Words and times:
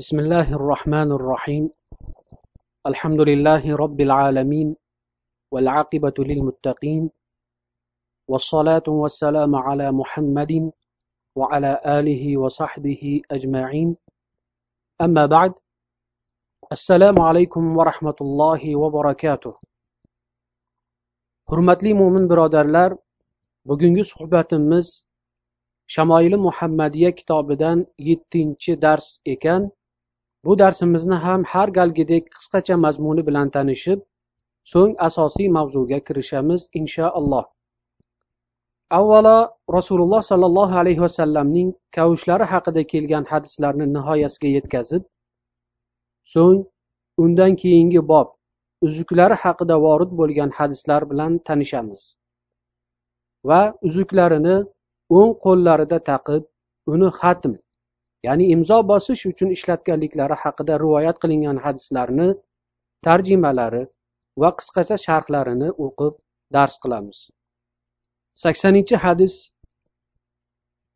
بسم 0.00 0.20
الله 0.24 0.56
الرحمن 0.56 1.12
الرحيم. 1.12 1.64
الحمد 2.86 3.20
لله 3.20 3.76
رب 3.76 4.00
العالمين 4.00 4.76
والعاقبة 5.52 6.14
للمتقين 6.18 7.10
والصلاة 8.28 8.88
والسلام 8.88 9.52
على 9.56 9.92
محمد 9.92 10.72
وعلى 11.36 11.80
آله 11.84 12.36
وصحبه 12.36 13.22
أجمعين. 13.30 13.96
أما 15.00 15.26
بعد 15.26 15.52
السلام 16.72 17.20
عليكم 17.20 17.76
ورحمة 17.76 18.18
الله 18.20 18.62
وبركاته. 18.76 19.54
Hurmatli 21.52 21.92
mo'min 21.92 22.32
birodarlar 22.32 22.96
bugungi 23.68 24.04
suhbatimiz 24.08 25.04
shamoili 25.84 26.36
muhammadiya 26.40 27.12
kitobidan 27.12 27.84
yettinchi 27.98 28.80
dars 28.80 29.20
ekan. 29.28 29.68
Bu 30.44 30.58
darsimizni 30.58 31.16
ham 31.24 31.44
har 31.52 31.68
galgidek 31.78 32.24
qisqacha 32.36 32.76
mazmuni 32.84 33.22
bilan 33.28 33.48
tanishib 33.56 34.00
so'ng 34.72 34.94
asosiy 35.08 35.48
mavzuga 35.56 35.98
kirishamiz 36.06 36.68
inshaalloh. 36.80 37.44
Avvalo 38.98 39.36
rasululloh 39.76 40.22
sollallohu 40.30 40.74
alayhi 40.82 41.02
vasallamning 41.06 41.68
kavushlari 41.96 42.46
haqida 42.52 42.82
kelgan 42.92 43.24
hadislarni 43.32 43.86
nihoyasiga 43.94 44.48
yetkazib 44.56 45.02
so'ng 46.34 46.60
undan 47.24 47.52
keyingi 47.62 48.02
bob 48.12 48.28
uzuklari 48.86 49.36
haqida 49.44 49.76
vorid 49.86 50.12
bo'lgan 50.20 50.50
hadislar 50.58 51.02
bilan 51.10 51.32
tanishamiz. 51.48 52.02
Va 53.48 53.62
uzuklarini 53.88 54.56
o'ng 55.18 55.32
qo'llarida 55.44 55.98
taqib 56.10 56.42
uni 56.94 57.08
xatm 57.20 57.52
ya'ni 58.27 58.45
imzo 58.55 58.77
bosish 58.91 59.23
uchun 59.31 59.49
ishlatganliklari 59.57 60.35
haqida 60.43 60.79
rivoyat 60.83 61.17
qilingan 61.23 61.57
hadislarni 61.65 62.27
tarjimalari 63.07 63.83
va 64.41 64.49
qisqacha 64.57 64.97
sharhlarini 65.05 65.69
o'qib 65.85 66.13
dars 66.55 66.73
qilamiz 66.83 67.19
saksoninchi 68.43 69.03
hadis 69.05 69.35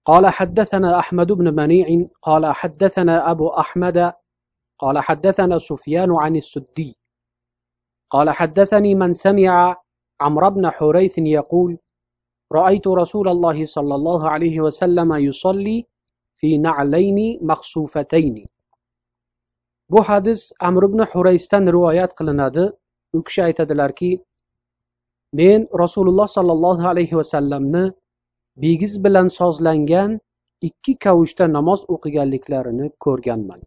قال 0.05 0.27
حدثنا 0.27 0.99
أحمد 0.99 1.31
بن 1.31 1.55
منيع 1.55 1.87
قال 2.21 2.45
حدثنا 2.45 3.31
أبو 3.31 3.47
أحمد 3.63 4.13
قال 4.79 4.99
حدثنا 4.99 5.59
سفيان 5.59 6.11
عن 6.11 6.35
السدي 6.35 6.97
قال 8.09 8.29
حدثني 8.29 8.95
من 8.95 9.13
سمع 9.13 9.75
عمرو 10.21 10.49
بن 10.49 10.69
حريث 10.69 11.17
يقول 11.17 11.77
رأيت 12.51 12.87
رسول 12.87 13.27
الله 13.29 13.65
صلى 13.65 13.95
الله 13.95 14.29
عليه 14.29 14.59
وسلم 14.61 15.13
يصلي 15.13 15.85
bu 19.90 20.02
hadis 20.08 20.52
amr 20.68 20.82
ibn 20.88 21.00
huraysdan 21.12 21.64
rivoyat 21.74 22.12
qilinadi 22.18 22.64
u 23.16 23.22
kishi 23.26 23.42
aytadilarki 23.48 24.10
men 25.40 25.60
rasululloh 25.82 26.28
sollallohu 26.36 26.88
alayhi 26.92 27.16
vasallamni 27.20 27.84
bigiz 28.62 29.04
bilan 29.04 29.28
sozlangan 29.38 30.20
ikki 30.68 30.92
kavushda 31.04 31.44
namoz 31.56 31.80
o'qiganliklarini 31.94 32.86
ko'rganman 33.04 33.60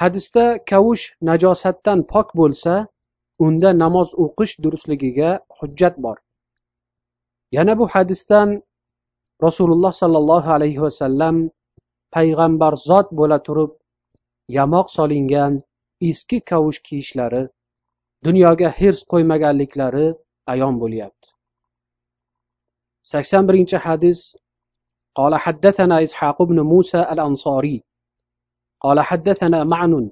hadisda 0.00 0.44
kavush 0.70 1.04
najosatdan 1.30 1.98
pok 2.12 2.28
bo'lsa 2.40 2.74
unda 3.46 3.70
namoz 3.84 4.08
o'qish 4.24 4.54
durustligiga 4.64 5.30
hujjat 5.58 5.94
bor 6.04 6.16
yana 7.56 7.78
bu 7.78 7.86
hadisdan 7.94 8.48
rasululloh 9.45 9.91
sollallohu 10.01 10.49
alayhi 10.57 10.81
vasallam 10.85 11.35
payg'ambar 12.15 12.73
zot 12.89 13.07
bo'la 13.19 13.37
turib 13.47 13.71
yamoq 14.57 14.87
solingan 14.97 15.53
eski 16.09 16.37
kavush 16.49 16.79
kiyishlari 16.87 17.43
dunyoga 18.27 18.69
hirs 18.79 18.99
qo'ymaganliklari 19.11 20.07
ayon 20.53 20.75
bo'lyapti 20.81 21.29
sakson 23.11 23.43
birinchi 23.49 23.77
hadis 23.87 24.19
قال 25.17 25.35
حدثنا 25.35 26.03
إسحاق 26.03 26.43
بن 26.43 26.59
موسى 26.59 27.01
الأنصاري 27.01 27.83
قال 28.79 28.99
حدثنا 28.99 29.63
معن 29.63 30.11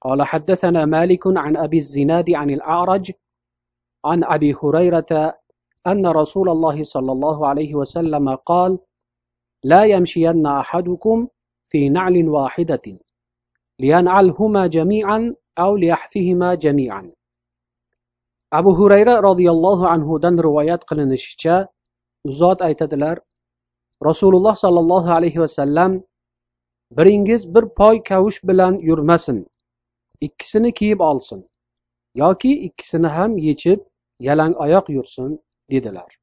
قال 0.00 0.22
حدثنا 0.22 0.84
مالك 0.84 1.22
عن 1.26 1.56
أبي 1.56 1.78
الزناد 1.78 2.30
عن 2.30 2.50
الأعرج 2.50 3.12
عن 4.04 4.24
أبي 4.24 4.54
هريرة 4.62 5.38
أن 5.86 6.06
رسول 6.06 6.48
الله 6.48 6.84
صلى 6.84 7.12
الله 7.12 7.46
عليه 7.46 7.74
وسلم 7.74 8.34
قال 8.34 8.78
لا 9.64 9.84
يمشين 9.84 10.46
أحدكم 10.46 11.28
في 11.68 11.88
نعل 11.88 12.28
واحدة 12.28 12.82
لينعلهما 13.78 14.66
جميعا 14.66 15.34
أو 15.58 15.76
ليحفهما 15.76 16.54
جميعا 16.54 17.12
abu 18.52 18.70
hurayra 18.78 19.14
roziyallohu 19.24 19.88
anhudan 19.94 20.36
rivoyat 20.46 20.82
qilinishicha 20.88 21.54
zot 22.40 22.58
aytadilar 22.68 23.16
rasululloh 24.08 24.54
sollallohu 24.64 25.08
alayhi 25.18 25.40
vasallam 25.44 25.92
biringiz 26.98 27.42
bir 27.54 27.64
poy 27.80 28.02
kavush 28.08 28.38
bilan 28.48 28.74
yurmasin 28.88 29.38
ikkisini 30.26 30.70
kiyib 30.78 31.00
olsin 31.00 31.40
yoki 32.22 32.52
ikkisini 32.66 33.08
ham 33.16 33.38
yechib 33.48 33.80
yalang 34.28 34.54
oyoq 34.64 34.86
yursin 34.96 35.30
Dedilar. 35.71 36.17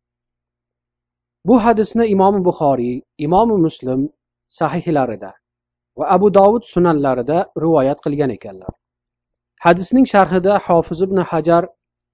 Bu 1.45 1.65
hadisni 1.65 2.07
imomi 2.07 2.45
buxoriy 2.45 3.03
imomi 3.19 3.57
muslim 3.67 4.01
sahihlarida 4.49 5.33
va 5.99 6.05
abu 6.17 6.35
dovud 6.35 6.65
sunanlarida 6.75 7.39
rivoyat 7.65 8.01
qilgan 8.05 8.31
ekanlar. 8.31 8.75
Hadisning 9.67 10.07
sharhida 10.13 10.59
hofiz 10.67 11.03
ibn 11.07 11.19
hajar 11.31 11.69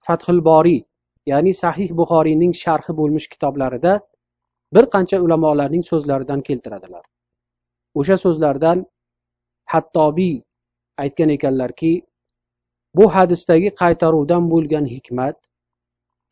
fathul 0.07 0.45
boriy 0.45 0.81
ya'ni 1.27 1.53
sahih 1.63 1.91
buxoriyning 2.01 2.53
sharhi 2.63 2.93
bo'lmish 3.01 3.27
kitoblarida 3.33 3.93
bir 4.75 4.85
qancha 4.95 5.19
ulamolarning 5.25 5.85
so'zlaridan 5.91 6.41
keltiradilar. 6.49 7.05
O'sha 8.01 8.17
so'zlardan 8.25 8.87
hattobiy 9.73 10.37
aytgan 11.05 11.31
ekanlarki 11.37 11.93
bu 12.99 13.05
hadisdagi 13.15 13.69
qaytaruvdan 13.83 14.51
bo'lgan 14.53 14.87
hikmat 14.95 15.37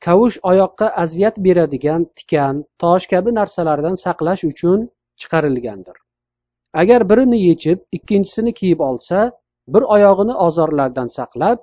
kavush 0.04 0.36
oyoqqa 0.50 0.88
aziyat 1.02 1.36
beradigan 1.46 2.02
tikan 2.16 2.64
tosh 2.82 3.06
kabi 3.12 3.30
narsalardan 3.38 3.96
saqlash 4.04 4.44
uchun 4.50 4.80
chiqarilgandir. 5.20 5.96
Agar 6.80 7.00
birini 7.10 7.38
yechib 7.48 7.78
ikkinchisini 7.92 8.52
kiyib 8.60 8.80
olsa 8.90 9.18
bir 9.74 9.82
oyog'ini 9.94 10.34
ozorlardan 10.46 11.08
saqlab 11.18 11.58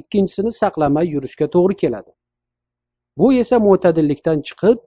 ikkinchisini 0.00 0.52
saqlamay 0.60 1.06
yurishga 1.14 1.46
to'g'ri 1.54 1.76
keladi. 1.82 2.12
Bu 3.18 3.32
esa 3.42 3.58
mo'tadillikdan 3.66 4.38
chiqib 4.48 4.78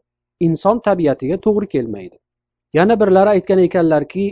inson 0.48 0.80
tabiatiga 0.88 1.38
to'g'ri 1.46 1.68
kelmaydi. 1.76 2.18
Yana 2.74 3.00
birlari 3.02 3.30
aytgan 3.36 3.60
ekanlarki 3.68 4.26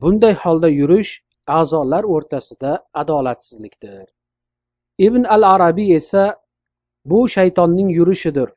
bunday 0.00 0.34
holda 0.42 0.68
yurish 0.68 1.12
a'zolar 1.58 2.04
o'rtasida 2.14 2.72
adolatsizlikdir. 3.02 4.06
Ibn 5.06 5.22
al 5.36 5.42
arabiy 5.54 5.94
esa 6.00 6.24
bu 7.10 7.28
shaytonning 7.34 7.90
yurishidir. 7.98 8.48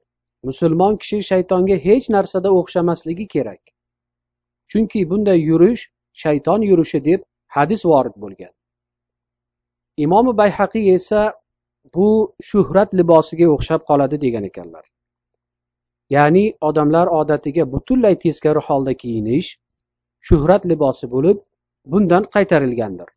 Musulmon 0.43 0.97
kishi 1.01 1.17
shaytonga 1.29 1.77
hech 1.85 2.09
narsada 2.15 2.49
o'xshamasligi 2.59 3.27
kerak. 3.33 3.61
Chunki 4.71 5.09
bunday 5.09 5.39
yurish 5.49 5.81
shayton 6.23 6.61
yurishi 6.69 6.99
deb 7.09 7.21
hadis 7.57 7.85
vorid 7.91 8.15
bo'lgan. 8.23 8.53
Imomi 10.05 10.33
bayhaqiy 10.41 10.93
esa 10.93 11.21
bu 11.95 12.07
shuhrat 12.49 12.93
libosiga 12.99 13.47
o'xshab 13.55 13.81
qoladi 13.89 14.21
degan 14.25 14.43
ekanlar. 14.51 14.85
Ya'ni 16.15 16.45
odamlar 16.69 17.07
odatiga 17.19 17.71
butunlay 17.73 18.15
teskari 18.25 18.61
holda 18.67 18.93
kiyinish 19.01 19.49
shuhrat 20.27 20.65
libosi 20.71 21.11
bo'lib 21.15 21.37
bundan 21.85 22.23
qaytarilgandir. 22.35 23.09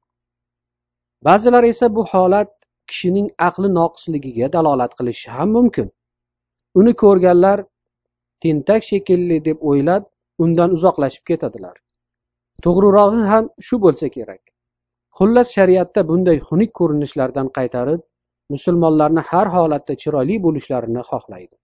Ba'zilar 1.25 1.65
esa 1.65 1.95
bu 1.95 2.05
holat 2.13 2.53
kishining 2.90 3.28
aqli 3.48 3.70
noqisligiga 3.80 4.48
dalolat 4.56 4.92
qilishi 5.00 5.34
ham 5.38 5.50
mumkin 5.58 5.88
uni 6.80 6.94
ko'rganlar 7.04 7.58
tentak 8.46 8.82
shekilli 8.90 9.38
deb 9.48 9.58
o'ylab 9.72 10.04
undan 10.46 10.70
uzoqlashib 10.78 11.24
ketadilar 11.30 11.76
to'g'rirog'i 12.66 13.24
ham 13.32 13.50
shu 13.68 13.82
bo'lsa 13.86 14.08
kerak 14.16 14.44
xullas 15.18 15.54
shariatda 15.58 16.02
bunday 16.10 16.38
xunuk 16.48 16.72
ko'rinishlardan 16.80 17.48
qaytarib 17.58 18.02
musulmonlarni 18.56 19.24
har 19.30 19.48
holatda 19.56 19.94
chiroyli 20.02 20.36
bo'lishlarini 20.46 21.04
xohlaydi 21.12 21.56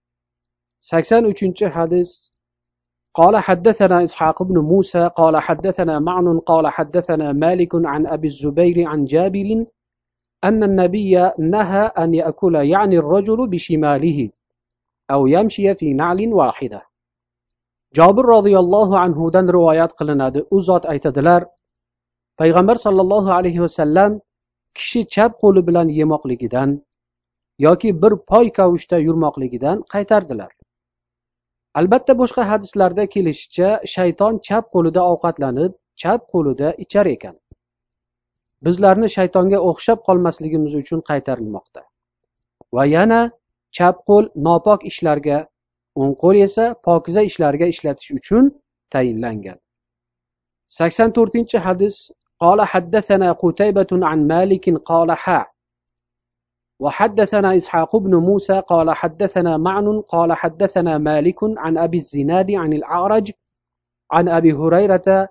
sakson 0.90 1.32
uchinchi 1.32 1.74
hadis 1.78 2.10
قال 3.20 3.36
حدثنا 3.36 4.04
إسحاق 4.04 4.42
بن 4.42 4.58
موسى 4.58 5.10
قال 5.16 5.34
حدثنا 5.46 5.98
معن 5.98 6.38
قال 6.50 6.68
حدثنا 6.68 7.32
مالك 7.32 7.72
عن 7.92 8.06
أبي 8.06 8.28
الزبير 8.32 8.76
عن 8.90 9.04
جابر 9.04 9.48
أن 10.44 10.62
النبي 10.62 11.30
نهى 11.38 11.84
أن 11.98 12.14
يأكل 12.14 12.54
يعني 12.54 12.98
الرجل 12.98 13.46
بشماله 13.48 14.30
أو 15.10 15.26
يمشي 15.26 15.74
في 15.74 15.94
نعل 15.94 16.32
واحدة 16.32 16.82
jobir 17.98 18.24
roziyallohu 18.34 18.94
anhudan 19.04 19.46
rivoyat 19.56 19.92
qilinadi 19.98 20.40
u 20.50 20.60
zot 20.68 20.84
aytadilar 20.92 21.42
payg'ambar 22.40 22.76
sollallohu 22.84 23.30
alayhi 23.38 23.60
vasallam 23.64 24.20
kishi 24.78 25.00
chap 25.14 25.32
qo'li 25.42 25.66
bilan 25.68 25.88
yemoqligidan 25.98 26.70
yoki 27.66 27.90
bir 28.02 28.12
poy 28.30 28.46
kavushda 28.58 28.98
yurmoqligidan 29.06 29.76
qaytardilar 29.94 30.50
albatta 31.80 32.18
boshqa 32.22 32.42
hadislarda 32.50 33.04
kelishicha 33.14 33.70
shayton 33.94 34.34
chap 34.48 34.64
qo'lida 34.74 35.02
ovqatlanib 35.12 35.72
chap 36.02 36.20
qo'lida 36.32 36.68
ichar 36.84 37.06
ekan 37.16 37.34
bizlarni 38.66 39.08
shaytonga 39.16 39.58
o'xshab 39.70 39.98
qolmasligimiz 40.08 40.74
uchun 40.82 41.00
qaytarilmoqda 41.10 41.82
va 42.76 42.84
yana 42.96 43.20
chap 43.76 43.96
qo'l 44.08 44.24
nopok 44.48 44.80
ishlarga 44.90 45.38
o'ng 46.00 46.14
qo'l 46.22 46.36
esa 46.46 46.66
pokiza 46.88 47.22
ishlarga 47.30 47.66
ishlatish 47.74 48.10
uchun 48.18 48.44
tayinlangan 48.92 49.58
sakson 50.78 51.10
to'rtinchi 51.16 51.58
hadis 51.68 51.96
قال 52.44 52.62
حدثنا 52.62 53.32
قتيبة 53.32 53.86
عن 53.92 54.26
مالك 54.26 54.70
قال 54.70 55.12
حا 55.12 55.46
وحدثنا 56.80 57.56
إسحاق 57.56 57.96
بن 57.96 58.14
موسى 58.14 58.60
قال 58.60 58.90
حدثنا 58.90 59.56
معن 59.56 60.00
قال 60.00 60.32
حدثنا 60.32 60.98
مالك 60.98 61.38
عن 61.42 61.78
أبي 61.78 61.98
الزناد 61.98 62.50
عن 62.50 62.72
الأعرج 62.72 63.32
عن 64.10 64.28
أبي 64.28 64.52
هريرة 64.52 65.28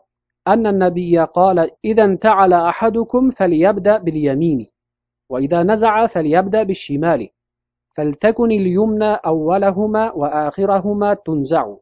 أن 0.48 0.68
النبي 0.68 1.20
قال 1.20 1.72
إذا 1.86 2.04
انتعل 2.04 2.54
أحدكم 2.54 3.32
فليبدأ 3.32 3.98
باليمين 3.98 4.68
وإذا 5.30 5.64
نزع 5.64 6.08
فليبدأ 6.08 6.64
بالشمال 6.64 7.30
فلتكن 7.96 8.52
اليمنى 8.52 9.12
أولهما 9.14 10.12
وآخرهما 10.12 11.14
تنزع 11.14 11.76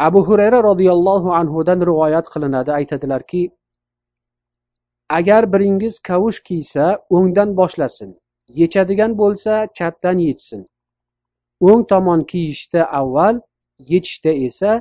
abu 0.00 0.20
hurayra 0.28 0.62
roziyallohu 0.64 1.32
anhudan 1.40 1.80
rivoyat 1.88 2.26
qilinadi 2.32 2.70
aytadilarki 2.72 3.42
agar 5.18 5.42
biringiz 5.52 5.94
kavush 6.08 6.38
kiysa 6.48 6.84
o'ngdan 7.16 7.50
boshlasin 7.58 8.10
yechadigan 8.60 9.12
bo'lsa 9.20 9.54
chapdan 9.78 10.18
yechsin 10.28 10.62
o'ng 11.68 11.82
tomon 11.90 12.20
kiyishda 12.30 12.80
avval 13.00 13.36
yechishda 13.92 14.32
esa 14.48 14.72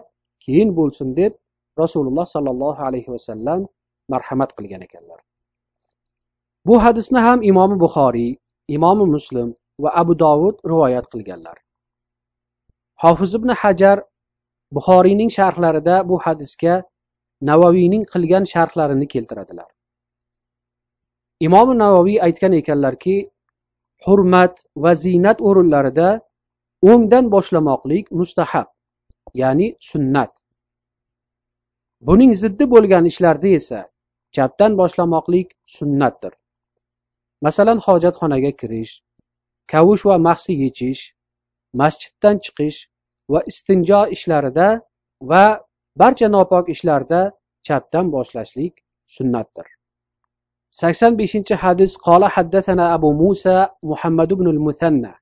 keyin 0.43 0.69
bo'lsin 0.79 1.09
deb 1.19 1.33
rasululloh 1.82 2.26
sollallohu 2.34 2.80
alayhi 2.88 3.10
vasallam 3.14 3.60
marhamat 4.08 4.50
qilgan 4.56 4.82
ekanlar. 4.86 5.20
Bu 6.66 6.74
hadisni 6.84 7.18
ham 7.26 7.42
imomi 7.42 7.76
buxoriy 7.84 8.32
imomi 8.76 9.06
muslim 9.14 9.48
va 9.82 9.90
abu 10.00 10.18
dovud 10.24 10.56
rivoyat 10.70 11.06
qilganlar. 11.12 11.56
Hofiz 13.02 13.34
ibn 13.34 13.48
hajar 13.62 13.98
buxoriyning 14.76 15.30
sharhlarida 15.36 16.08
bu 16.08 16.16
hadisga 16.24 16.74
navaviyning 17.50 18.04
qilgan 18.12 18.44
sharhlarini 18.52 19.06
keltiradilar. 19.14 19.70
Imom 21.46 21.68
navoiy 21.78 22.18
aytgan 22.26 22.52
ekanlarki 22.60 23.16
hurmat 24.06 24.54
va 24.82 24.92
ziynat 25.04 25.38
o'rinlarida 25.48 26.08
o'ngdan 26.90 27.24
boshlamoqlik 27.34 28.04
mustahab 28.20 28.68
ya'ni 29.42 29.68
sunnat. 29.90 30.32
buning 32.07 32.31
ziddi 32.41 32.65
bo'lgan 32.73 33.05
ishlarda 33.11 33.49
esa 33.59 33.79
chapdan 34.35 34.77
boshlamoqlik 34.81 35.47
sunnatdir 35.77 36.33
masalan 37.45 37.79
hojatxonaga 37.85 38.51
kirish 38.59 38.93
kavush 39.71 40.03
va 40.09 40.17
mahsi 40.27 40.53
yechish 40.63 41.03
masjiddan 41.81 42.35
chiqish 42.45 42.79
va 43.33 43.39
istinjo 43.51 44.01
ishlarida 44.15 44.67
va 45.31 45.43
barcha 46.01 46.27
nopok 46.35 46.65
ishlarda 46.75 47.21
chapdan 47.67 48.05
boshlashlik 48.15 48.73
sunnatdir 49.15 49.67
sakson 50.81 51.13
beshinchi 51.21 51.55
hadis 51.63 51.91
qola 52.07 52.27
haddathana 52.35 52.85
abu 52.95 53.09
musa 53.23 53.57
muhammad 53.91 54.29
ibn 54.35 54.47
al-musanna 54.55 55.13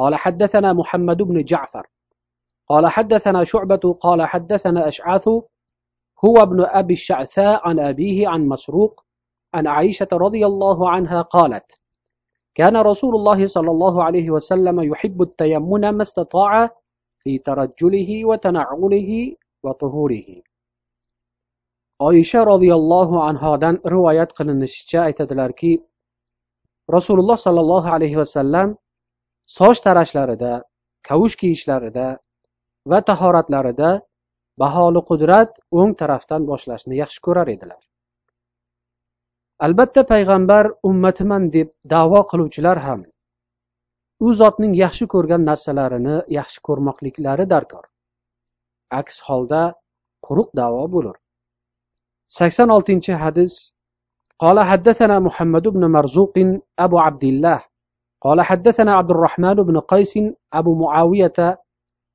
قال 0.00 0.14
حدثنا 0.14 0.72
محمد 0.72 1.22
بن 1.22 1.44
جعفر 1.44 1.86
قال 2.66 2.84
حدثنا 2.86 3.44
شعبة 3.44 3.84
قال 4.00 4.22
حدثنا 4.22 4.88
أشعاث 4.88 5.28
هو 6.24 6.42
ابن 6.42 6.60
أبي 6.60 6.94
الشعثاء 6.94 7.68
عن 7.68 7.80
أبيه 7.80 8.28
عن 8.28 8.48
مسروق 8.48 9.04
عن 9.54 9.66
عائشة 9.66 10.08
رضي 10.12 10.46
الله 10.46 10.90
عنها 10.90 11.22
قالت 11.22 11.80
كان 12.54 12.76
رسول 12.76 13.14
الله 13.14 13.46
صلى 13.46 13.70
الله 13.70 14.04
عليه 14.04 14.30
وسلم 14.30 14.80
يحب 14.80 15.22
التيمن 15.22 15.88
ما 15.88 16.02
استطاع 16.02 16.70
في 17.18 17.38
ترجله 17.38 18.24
وتنعله 18.24 19.36
وطهوره 19.62 20.42
oysha 22.00 22.40
roziyallohu 22.46 23.22
anhodan 23.22 23.78
rivoyat 23.94 24.30
qilinishicha 24.38 25.00
aytadilarki 25.08 25.72
rasululloh 26.96 27.38
sollallohu 27.46 27.88
alayhi 27.96 28.16
vasallam 28.22 28.68
soch 29.58 29.78
tarashlarida 29.86 30.52
kavush 31.08 31.36
kiyishlarida 31.40 32.06
va 32.90 32.98
tahoratlarida 33.10 33.90
baholi 34.62 35.00
qudrat 35.10 35.50
o'ng 35.80 35.92
tarafdan 36.00 36.42
boshlashni 36.50 36.94
yaxshi 37.02 37.20
ko'rar 37.26 37.48
edilar 37.54 37.80
albatta 39.66 40.02
payg'ambar 40.12 40.64
ummatiman 40.90 41.42
deb 41.56 41.68
davo 41.94 42.20
qiluvchilar 42.30 42.78
ham 42.86 43.00
u 44.26 44.32
zotning 44.40 44.74
yaxshi 44.84 45.04
ko'rgan 45.14 45.42
narsalarini 45.50 46.16
yaxshi 46.38 46.64
ko'rmoqliklari 46.68 47.46
darkor 47.54 47.84
aks 49.00 49.16
holda 49.28 49.62
quruq 50.26 50.50
davo 50.60 50.82
bo'lur 50.94 51.16
sakson 52.38 52.68
oltinchi 52.78 53.22
hadis 53.24 53.54
قال 54.44 54.60
حدثنا 54.60 55.18
محمد 55.18 55.68
بن 55.68 55.84
مرزوق 55.84 56.34
أبو 56.78 56.98
عبد 56.98 57.24
الله 57.24 57.60
قال 58.20 58.38
حدثنا 58.40 58.94
عبد 58.94 59.10
الرحمن 59.10 59.54
بن 59.54 59.76
قيس 59.80 60.18
أبو 60.52 60.74
معاوية 60.74 61.38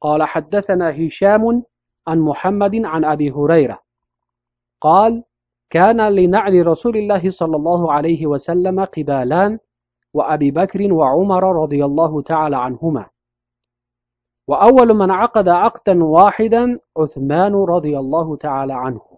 قال 0.01 0.24
حدثنا 0.24 0.88
هشام 1.00 1.63
عن 2.09 2.21
محمد 2.21 2.85
عن 2.85 3.05
أبي 3.05 3.31
هريرة. 3.31 3.79
قال 4.81 5.25
كان 5.71 6.09
لنعل 6.09 6.67
رسول 6.67 6.97
الله 6.97 7.31
صلى 7.31 7.56
الله 7.56 7.93
عليه 7.93 8.27
وسلم 8.27 8.85
قبالان 8.85 9.59
وأبي 10.15 10.51
بكر 10.51 10.93
وعمر 10.93 11.62
رضي 11.62 11.85
الله 11.85 12.23
تعالى 12.23 12.56
عنهما. 12.56 13.06
وأول 14.49 14.95
من 14.95 15.11
عقد 15.11 15.49
عقدا 15.49 16.05
واحدا 16.05 16.79
عثمان 16.97 17.55
رضي 17.55 17.99
الله 17.99 18.37
تعالى 18.37 18.75
عنه. 18.75 19.15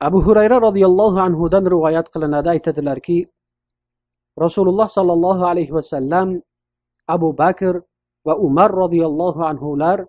abu 0.00 0.20
hurayra 0.20 0.60
roziyallohu 0.60 1.18
anhudan 1.26 1.64
rivoyat 1.74 2.06
qilinadi 2.12 2.48
aytadilarki 2.54 3.18
rasululloh 4.44 4.88
sollallohu 4.96 5.46
alayhi 5.50 5.72
vasallam 5.72 6.42
abu 7.08 7.32
bakr 7.32 7.80
va 8.26 8.34
umar 8.36 8.70
roziyallohu 8.82 9.40
anhular 9.50 10.04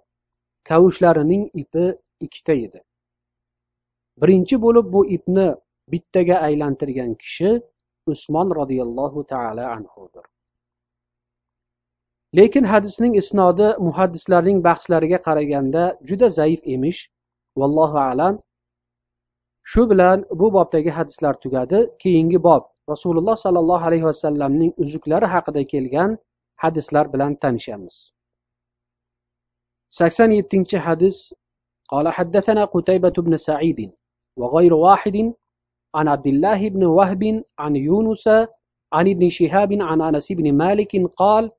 kavushlarining 0.69 1.43
ipi 1.61 1.85
ikkita 2.25 2.53
edi. 2.65 2.79
Birinchi 4.21 4.55
bo'lib 4.65 4.87
bu 4.95 5.01
ipni 5.17 5.47
bittaga 5.91 6.37
aylantirgan 6.47 7.11
kishi 7.23 7.51
usmon 8.13 8.55
roziyallohu 8.59 9.23
taala 9.31 9.65
anhudir. 9.75 10.25
Lekin 12.37 12.63
hadisning 12.63 13.13
isnodi 13.21 13.67
muhaddislarning 13.87 14.63
bahslariga 14.63 15.19
qaraganda 15.27 15.83
juda 16.09 16.29
zaif 16.29 16.61
emish 16.75 17.01
vallohu 17.59 17.97
alam. 17.97 18.39
Shu 19.63 19.89
bilan 19.89 20.25
bu 20.39 20.53
bobdagi 20.53 20.91
hadislar 20.97 21.33
tugadi. 21.43 21.79
Keyingi 21.99 22.43
bob 22.43 22.63
rasululloh 22.89 23.35
sollallohu 23.35 23.85
alayhi 23.89 24.05
vasallamning 24.11 24.73
uzuklari 24.77 25.25
haqida 25.25 25.63
kelgan 25.73 26.17
hadislar 26.55 27.13
bilan 27.13 27.35
tanishamiz. 27.35 28.14
sakson 29.94 30.32
yettinchi 30.32 30.78
hadis 30.78 31.34
قال 31.90 32.08
حدثنا 32.08 32.64
قتيبة 32.64 33.12
بن 33.18 33.36
سعيد 33.36 33.92
وغير 34.38 34.74
واحد 34.74 35.34
عن 35.94 36.08
عبد 36.08 36.26
الله 36.26 36.68
بن 36.68 36.84
وهب 36.84 37.42
عن 37.58 37.76
يونس 37.76 38.28
عن 38.92 39.08
ابن 39.10 39.28
شهاب 39.28 39.72
عن 39.82 40.02
أنس 40.02 40.32
بن 40.32 40.54
مالك 40.54 40.96
قال 41.18 41.50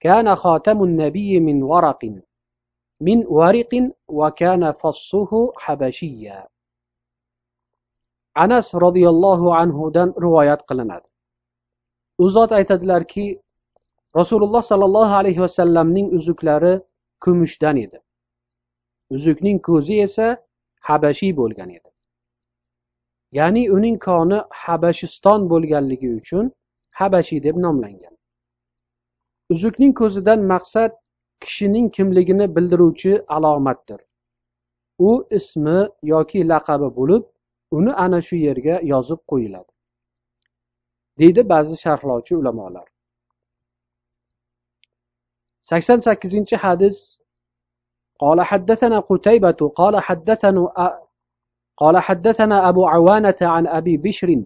كان 0.00 0.34
خاتم 0.34 0.84
النبي 0.84 1.40
من 1.40 1.62
ورق 1.62 2.02
من 3.00 3.26
ورق 3.26 3.72
وكان 4.08 4.72
فصه 4.72 5.52
حبشيا 5.56 6.48
anas 8.34 8.74
roziyallohu 8.74 9.54
anhudan 9.54 10.10
rivoyat 10.24 10.60
qilinadi 10.68 11.06
u 12.18 12.28
zot 12.36 12.50
aytadilarki 12.58 13.26
rasululloh 14.18 14.62
sollallohu 14.70 15.14
alayhi 15.20 15.40
vasallamning 15.46 16.06
uzuklari 16.18 16.74
kumushdan 17.23 17.77
edi. 17.85 17.99
Uzukning 19.15 19.59
ko'zi 19.67 19.95
esa 20.05 20.27
habashiy 20.89 21.33
bo'lgan 21.39 21.69
edi. 21.77 21.89
Ya'ni 23.37 23.63
uning 23.75 23.97
koni 24.05 24.39
habashiston 24.63 25.49
bo'lganligi 25.51 26.09
uchun 26.19 26.51
habashiy 26.99 27.43
deb 27.47 27.55
nomlangan. 27.65 28.15
Uzukning 29.53 29.93
ko'zidan 30.01 30.39
maqsad 30.53 30.91
kishining 31.43 31.87
kimligini 31.95 32.55
bildiruvchi 32.55 33.13
alomatdir. 33.35 33.99
U 34.99 35.09
ismi 35.39 35.79
yoki 36.13 36.39
laqabi 36.51 36.89
bo'lib 36.99 37.23
uni 37.77 37.91
ana 38.05 38.19
shu 38.27 38.35
yerga 38.47 38.75
yozib 38.93 39.21
qo'yiladi 39.31 39.71
deydi 41.19 41.49
ba'zi 41.49 41.75
sharhlovchi 41.83 42.33
ulamolar. 42.41 42.87
Sakson 45.69 45.99
sakkizinchi 46.01 46.55
hadis 46.55 47.19
قال 48.19 48.41
حدثنا 48.41 48.99
قتيبة 48.99 49.71
قال 49.75 49.99
حدثنا 49.99 50.61
قال 51.77 51.97
حدثنا 51.97 52.69
أبو 52.69 52.87
عوانة 52.87 53.35
عن 53.41 53.67
أبي 53.67 53.97
بشر 53.97 54.43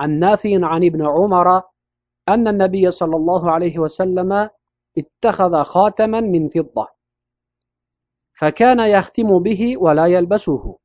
عن 0.00 0.18
نافع 0.18 0.50
عن 0.62 0.84
ابن 0.84 1.06
عمر 1.06 1.62
أن 2.28 2.48
النبي 2.48 2.90
صلى 2.90 3.16
الله 3.16 3.50
عليه 3.50 3.78
وسلم 3.78 4.50
اتخذ 4.98 5.62
خاتما 5.62 6.20
من 6.20 6.48
فضة 6.48 6.88
فكان 8.40 8.80
يختم 8.80 9.38
به 9.38 9.76
ولا 9.76 10.06
يلبسه. 10.06 10.78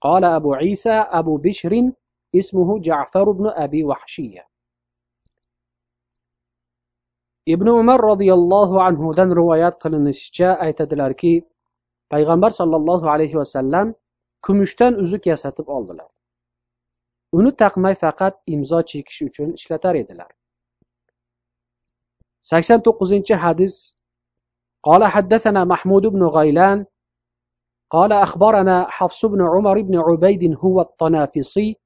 قال 0.00 0.24
أبو 0.24 0.54
عيسى 0.54 0.90
أبو 0.90 1.36
بشر 1.36 1.92
اسمه 2.34 2.80
جعفر 2.80 3.32
بن 3.32 3.46
أبي 3.46 3.84
وحشية. 3.84 4.47
ibn 7.47 7.67
umar 7.67 7.99
roziyallohu 8.09 8.79
anhudan 8.87 9.29
rivoyat 9.39 9.75
qilinishicha 9.83 10.49
aytadilarki 10.65 11.33
payg'ambar 12.13 12.51
sollallohu 12.59 13.09
alayhi 13.13 13.37
vasallam 13.41 13.93
kumushdan 14.45 14.93
uzuk 15.03 15.23
yasatib 15.31 15.67
oldilar 15.77 16.09
uni 17.39 17.51
taqmay 17.63 17.95
faqat 18.03 18.33
imzo 18.55 18.79
chekish 18.91 19.19
uchun 19.27 19.49
ishlatar 19.59 19.95
edilar 20.03 20.31
sakson 22.51 22.79
to'qqizinchi 22.87 23.35
hadis 23.45 23.75
قال 24.87 25.03
حدثنا 25.05 25.63
محمود 25.63 26.05
بن 26.07 26.23
غيلان 26.23 26.85
قال 27.89 28.11
أخبرنا 28.13 28.87
حفص 28.89 29.25
بن 29.25 29.41
عمر 29.41 29.81
بن 29.81 29.95
عبيد 29.97 30.57
هو 30.59 30.81
الطنافسي 30.81 31.77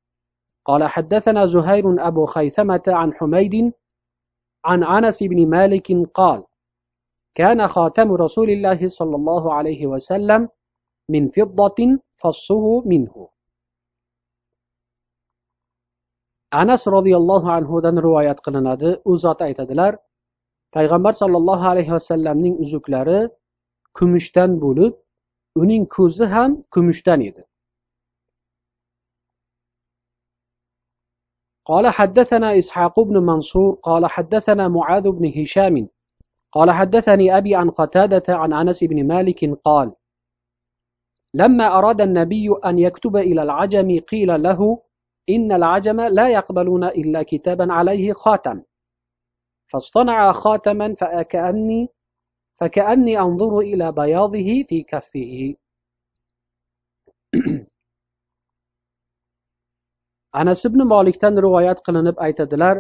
قال 0.65 0.84
حدثنا 0.84 1.46
زهير 1.46 2.07
أبو 2.07 2.25
خيثمة 2.25 2.84
عن 2.88 3.13
حميد 3.13 3.74
عن 4.65 4.84
أنس 4.84 5.24
بن 5.24 5.50
مالك 5.50 5.88
قال 6.13 6.43
كان 7.36 7.67
خاتم 7.67 8.13
رسول 8.13 8.50
الله 8.50 8.88
صلى 8.88 9.15
الله 9.15 9.53
عليه 9.53 9.88
وسلم 9.88 10.50
من 11.10 11.29
فضة 11.29 12.00
فصه 12.15 12.81
منه 12.86 13.29
anas 16.51 16.88
roziyallohu 16.88 17.50
anhudan 17.51 17.96
rivoyat 18.05 18.39
qilinadi 18.46 18.89
u 19.05 19.17
zot 19.24 19.41
aytadilar 19.48 19.93
payg'ambar 20.75 21.13
sollallohu 21.22 21.65
alayhi 21.72 21.91
vasallamning 21.98 22.55
uzuklari 22.63 23.19
kumushdan 23.98 24.51
bo'lib 24.63 24.93
uning 25.62 25.84
ko'zi 25.98 26.25
ham 26.34 26.51
kumushdan 26.74 27.19
edi 27.29 27.41
قال 31.64 31.88
حدثنا 31.88 32.59
إسحاق 32.59 33.00
بن 33.00 33.19
منصور 33.19 33.78
قال 33.83 34.07
حدثنا 34.07 34.69
معاذ 34.69 35.11
بن 35.11 35.42
هشام 35.42 35.88
قال 36.52 36.71
حدثني 36.71 37.37
أبي 37.37 37.54
عن 37.54 37.71
قتادة 37.71 38.23
عن 38.28 38.52
أنس 38.52 38.85
بن 38.85 39.07
مالك 39.07 39.45
قال 39.64 39.92
لما 41.35 41.78
أراد 41.78 42.00
النبي 42.00 42.54
أن 42.64 42.78
يكتب 42.78 43.16
إلى 43.16 43.42
العجم 43.42 44.00
قيل 44.00 44.42
له 44.42 44.83
إن 45.31 45.52
العجم 45.52 46.00
لا 46.00 46.28
يقبلون 46.28 46.85
إلا 46.85 47.23
كتابا 47.23 47.73
عليه 47.73 48.12
خاتم 48.12 48.62
فاصطنع 49.73 50.33
خاتما 50.33 50.95
فكأني 50.95 51.88
فكأني 52.61 53.19
أنظر 53.19 53.59
إلى 53.59 53.92
بياضه 53.92 54.64
في 54.69 54.83
كفه. 54.83 55.54
Anas 60.40 60.64
ibn 60.68 60.80
molikdan 60.94 61.34
rivoyat 61.44 61.78
qilinib 61.86 62.16
aytadilar 62.26 62.76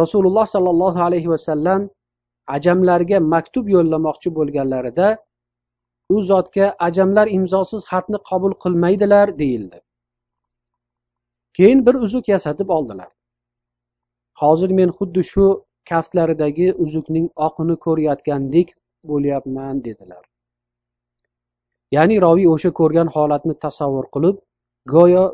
rasululloh 0.00 0.46
sollallohu 0.54 1.00
alayhi 1.08 1.30
vasallam 1.34 1.88
ajamlarga 2.56 3.18
maktub 3.34 3.68
yo'llamoqchi 3.74 4.34
bo'lganlarida 4.38 5.08
u 6.14 6.22
zotga 6.30 6.66
ajamlar 6.88 7.26
imzosiz 7.38 7.84
xatni 7.90 8.18
qabul 8.30 8.52
qilmaydilar 8.64 9.38
deyildi. 9.38 9.78
Keyin 11.56 11.86
bir 11.86 11.94
uzuk 11.94 12.28
yasatib 12.28 12.68
oldilar. 12.76 13.10
Hozir 14.42 14.70
men 14.78 14.90
xuddi 14.98 15.24
shu 15.30 15.46
kaftlaridagi 15.90 16.68
uzukning 16.84 17.26
oqini 17.46 17.76
ko'rayotgandek 17.84 18.68
bo'lyapman 19.10 19.84
dedilar. 19.84 20.24
Ya'ni 21.96 22.16
roviy 22.26 22.48
o'sha 22.54 22.70
ko'rgan 22.80 23.08
holatni 23.16 23.54
tasavvur 23.64 24.06
qilib 24.14 24.40
go'yo 24.94 25.24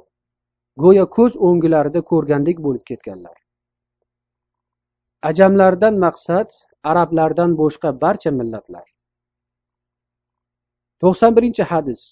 go'yo 0.84 1.06
ko'z 1.18 1.34
o'ngilarida 1.48 2.02
ko'rgandek 2.12 2.58
bo'lib 2.66 2.84
ketganlar 2.90 3.38
ajamlardan 5.30 6.00
maqsad 6.06 6.50
arablardan 6.92 7.52
boshqa 7.62 7.90
barcha 8.04 8.32
millatlar 8.40 8.88
to'qson 11.02 11.32
birinchi 11.38 11.70
hadis 11.74 12.04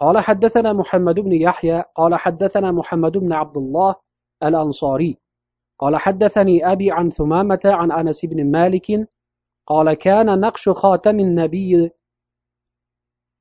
قال 0.00 0.18
حدثنا 0.18 0.72
محمد 0.72 1.20
بن 1.20 1.32
يحيى 1.32 1.84
قال 1.94 2.14
حدثنا 2.14 2.72
محمد 2.72 3.18
بن 3.18 3.32
عبد 3.32 3.56
الله 3.56 3.94
الأنصاري 4.42 5.18
قال 5.78 5.96
حدثني 5.96 6.72
أبي 6.72 6.92
عن 6.92 7.10
ثمامة 7.10 7.60
عن 7.64 7.92
أنس 7.92 8.24
بن 8.24 8.50
مالك 8.50 9.08
قال 9.66 9.94
كان 9.94 10.40
نقش 10.40 10.68
خاتم 10.68 11.20
النبي 11.20 11.90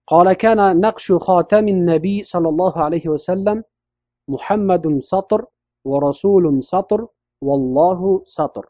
قال 0.08 0.34
كان 0.34 0.80
نقش 0.80 1.12
خاتم 1.12 1.68
النبي 1.68 2.24
صلى 2.24 2.50
الله 2.50 2.84
عليه 2.84 3.10
وسلم 3.10 3.64
muhammadun 4.33 4.95
satr 5.11 5.41
va 5.91 5.97
rasulun 6.07 6.57
satr 6.71 7.01
vallohu 7.47 8.13
satr. 8.37 8.65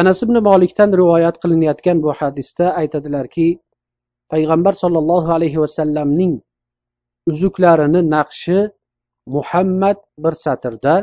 Anas 0.00 0.22
ibn 0.22 0.36
molikdan 0.48 0.90
rivoyat 1.00 1.36
qilinayotgan 1.42 1.98
bu 2.04 2.10
hadisda 2.18 2.66
aytadilarki 2.80 3.46
payg'ambar 4.32 4.74
sollallohu 4.82 5.32
alayhi 5.36 5.58
vasallamning 5.64 6.34
uzuklarini 7.30 8.00
naqshi 8.14 8.58
muhammad 9.36 9.98
bir 10.24 10.34
satrda 10.44 10.94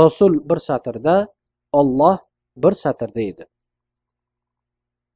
rasul 0.00 0.32
bir 0.50 0.60
satrda 0.68 1.14
olloh 1.80 2.18
bir 2.62 2.74
satrda 2.82 3.20
edi. 3.30 3.44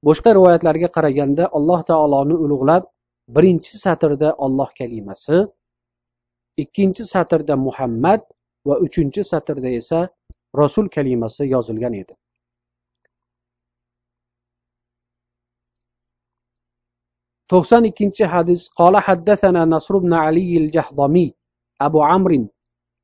Boshqa 0.07 0.31
rivoyatlarga 0.39 0.89
qaraganda 0.97 1.45
alloh 1.57 1.81
taoloni 1.91 2.37
ulug'lab 2.45 2.85
birinchi 3.36 3.74
satrda 3.86 4.30
olloh 4.46 4.70
kalimasi 4.80 5.38
ikkinchi 6.64 7.04
satrda 7.14 7.56
muhammad 7.68 8.22
va 8.68 8.76
uchinchi 8.86 9.22
satrda 9.32 9.70
esa 9.80 10.00
rasul 10.62 10.86
kalimasi 10.96 11.44
yozilgan 11.54 11.94
edi 12.02 12.14
to'qson 17.52 17.84
ikkinchi 17.92 18.24
hadis 18.34 18.62
qola 18.80 19.00
حدثنا 19.08 19.66
نصر 19.66 19.98
بن 19.98 20.14
علي 20.14 20.58
الجهضمي 20.58 21.28
أبو 21.82 22.00
عمرو 22.04 22.48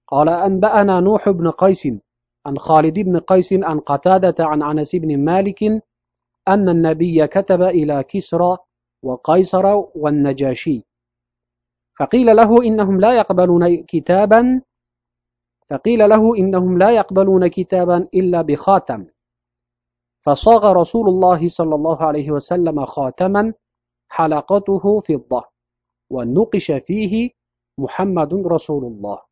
قال 0.07 0.29
أنبأنا 0.29 0.99
نوح 0.99 1.29
بن 1.29 1.51
قيس 1.51 1.83
عن 2.45 2.57
خالد 2.57 2.99
بن 2.99 3.15
قيس 3.19 3.53
عن 3.53 3.79
قتادة 3.79 4.35
عن 4.39 4.63
أنس 4.63 4.95
بن 4.95 5.25
مالك 5.25 5.63
أن 6.47 6.69
النبي 6.69 7.27
كتب 7.27 7.61
إلى 7.61 8.03
كسرى 8.03 8.57
وقيصر 9.02 9.66
والنجاشي. 9.94 10.86
فقيل 11.98 12.36
له 12.36 12.50
إنهم 12.64 13.00
لا 13.00 13.16
يقبلون 13.16 13.84
كتابا 13.84 14.62
فقيل 15.70 16.08
له 16.08 16.36
إنهم 16.38 16.78
لا 16.78 16.90
يقبلون 16.90 17.46
كتابا 17.46 18.08
إلا 18.14 18.42
بخاتم. 18.42 19.06
فصاغ 20.20 20.72
رسول 20.72 21.08
الله 21.08 21.48
صلى 21.48 21.74
الله 21.74 21.98
عليه 22.04 22.30
وسلم 22.30 22.84
خاتما 22.84 23.54
حلقته 24.08 25.00
فضة 25.00 25.42
ونقش 26.10 26.72
فيه 26.72 27.30
محمد 27.78 28.34
رسول 28.34 28.84
الله. 28.84 29.30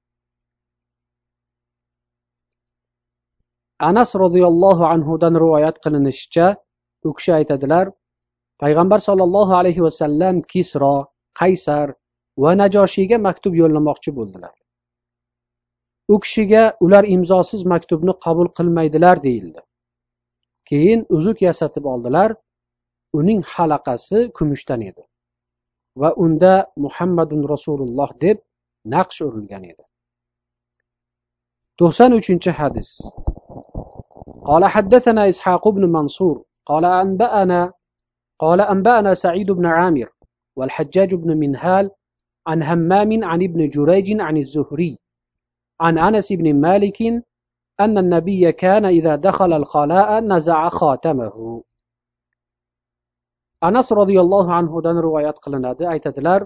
anas 3.79 4.11
roziyallohu 4.15 4.83
anhudan 4.85 5.35
rivoyat 5.39 5.79
qilinishicha 5.79 6.57
u 7.05 7.15
kishi 7.15 7.33
aytadilar 7.33 7.95
payg'ambar 8.62 9.00
sollallohu 9.08 9.54
alayhi 9.62 9.82
vasallam 9.88 10.36
kisro 10.52 10.96
qaysar 11.42 11.88
va 12.44 12.52
najoshiyga 12.62 13.18
maktub 13.28 13.54
yo'llamoqchi 13.62 14.12
bo'ldilar 14.18 14.56
u 16.14 16.16
kishiga 16.24 16.64
ular 16.86 17.04
imzosiz 17.16 17.62
maktubni 17.74 18.14
qabul 18.26 18.48
qilmaydilar 18.58 19.24
deyildi 19.28 19.62
keyin 20.70 21.06
uzuk 21.18 21.38
yasatib 21.48 21.86
oldilar 21.94 22.30
uning 23.20 23.42
halaqasi 23.54 24.20
kumushdan 24.38 24.82
edi 24.90 25.04
va 26.02 26.10
unda 26.26 26.54
muhammadun 26.86 27.42
rasululloh 27.54 28.10
deb 28.26 28.38
naqsh 28.96 29.20
urilgan 29.28 29.64
edi 29.72 29.84
to'qson 31.80 32.12
uchinchi 32.20 32.52
hadis 32.62 32.92
قال 34.50 34.64
حدثنا 34.66 35.22
إسحاق 35.32 35.64
بن 35.76 35.84
منصور 35.96 36.36
قال 36.66 36.86
أنبأنا 36.86 37.62
قال 38.40 38.62
أنبأنا 38.62 39.14
سعيد 39.14 39.52
بن 39.52 39.66
عامر 39.66 40.10
والحجاج 40.56 41.16
بن 41.16 41.38
منهال 41.38 41.92
عن 42.48 42.64
همام 42.64 43.24
عن 43.24 43.44
ابن 43.44 43.70
جريج 43.70 44.22
عن 44.22 44.38
الزهري 44.38 45.00
عن 45.82 45.98
أنس 45.98 46.34
بن 46.34 46.62
مالك 46.62 47.02
أن 47.80 47.98
النبي 47.98 48.52
كان 48.52 48.86
إذا 48.86 49.16
دخل 49.16 49.54
الخلاء 49.54 50.20
نزع 50.20 50.70
خاتمه 50.70 51.64
anas 53.68 53.88
roziyallohu 54.00 54.52
anhudan 54.60 54.98
rivoyat 55.06 55.38
qilinadi 55.44 55.84
aytadilar 55.94 56.42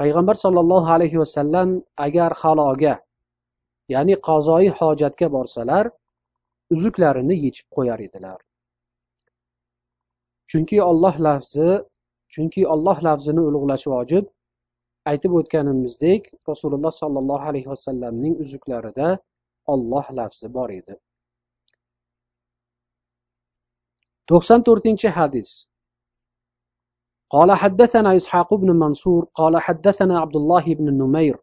payg'ambar 0.00 0.36
sollallohu 0.44 0.88
alayhi 0.96 1.18
vasallam 1.22 1.68
agar 2.06 2.30
haloga 2.42 2.94
ya'ni 3.94 4.14
qazoi 4.28 4.66
hojatga 4.78 5.26
borsalar 5.36 5.84
uzuklarini 6.74 7.36
yechib 7.44 7.66
qo'yar 7.76 7.98
edilar 8.06 8.38
chunki 10.52 10.78
olloh 10.90 11.14
lafzi 11.26 11.68
chunki 12.34 12.62
olloh 12.74 12.98
lafzini 13.06 13.42
ulug'lash 13.48 13.86
vojib 13.94 14.24
aytib 15.10 15.32
o'tganimizdek 15.40 16.22
rasululloh 16.50 16.92
sollallohu 17.02 17.44
alayhi 17.50 17.68
vasallamning 17.74 18.34
uzuklarida 18.44 19.08
olloh 19.72 20.06
lafzi 20.18 20.46
bor 20.56 20.68
edi 20.80 20.94
to'qson 24.28 24.60
to'rtinchi 24.68 25.10
hadis 25.20 25.52
قال 27.30 27.52
حدثنا 27.52 28.16
إسحاق 28.16 28.54
بن 28.54 28.70
منصور 28.70 29.26
قال 29.34 29.54
حدثنا 29.66 30.20
عبد 30.20 30.36
الله 30.36 30.64
بن 30.74 30.88
النمير 30.88 31.36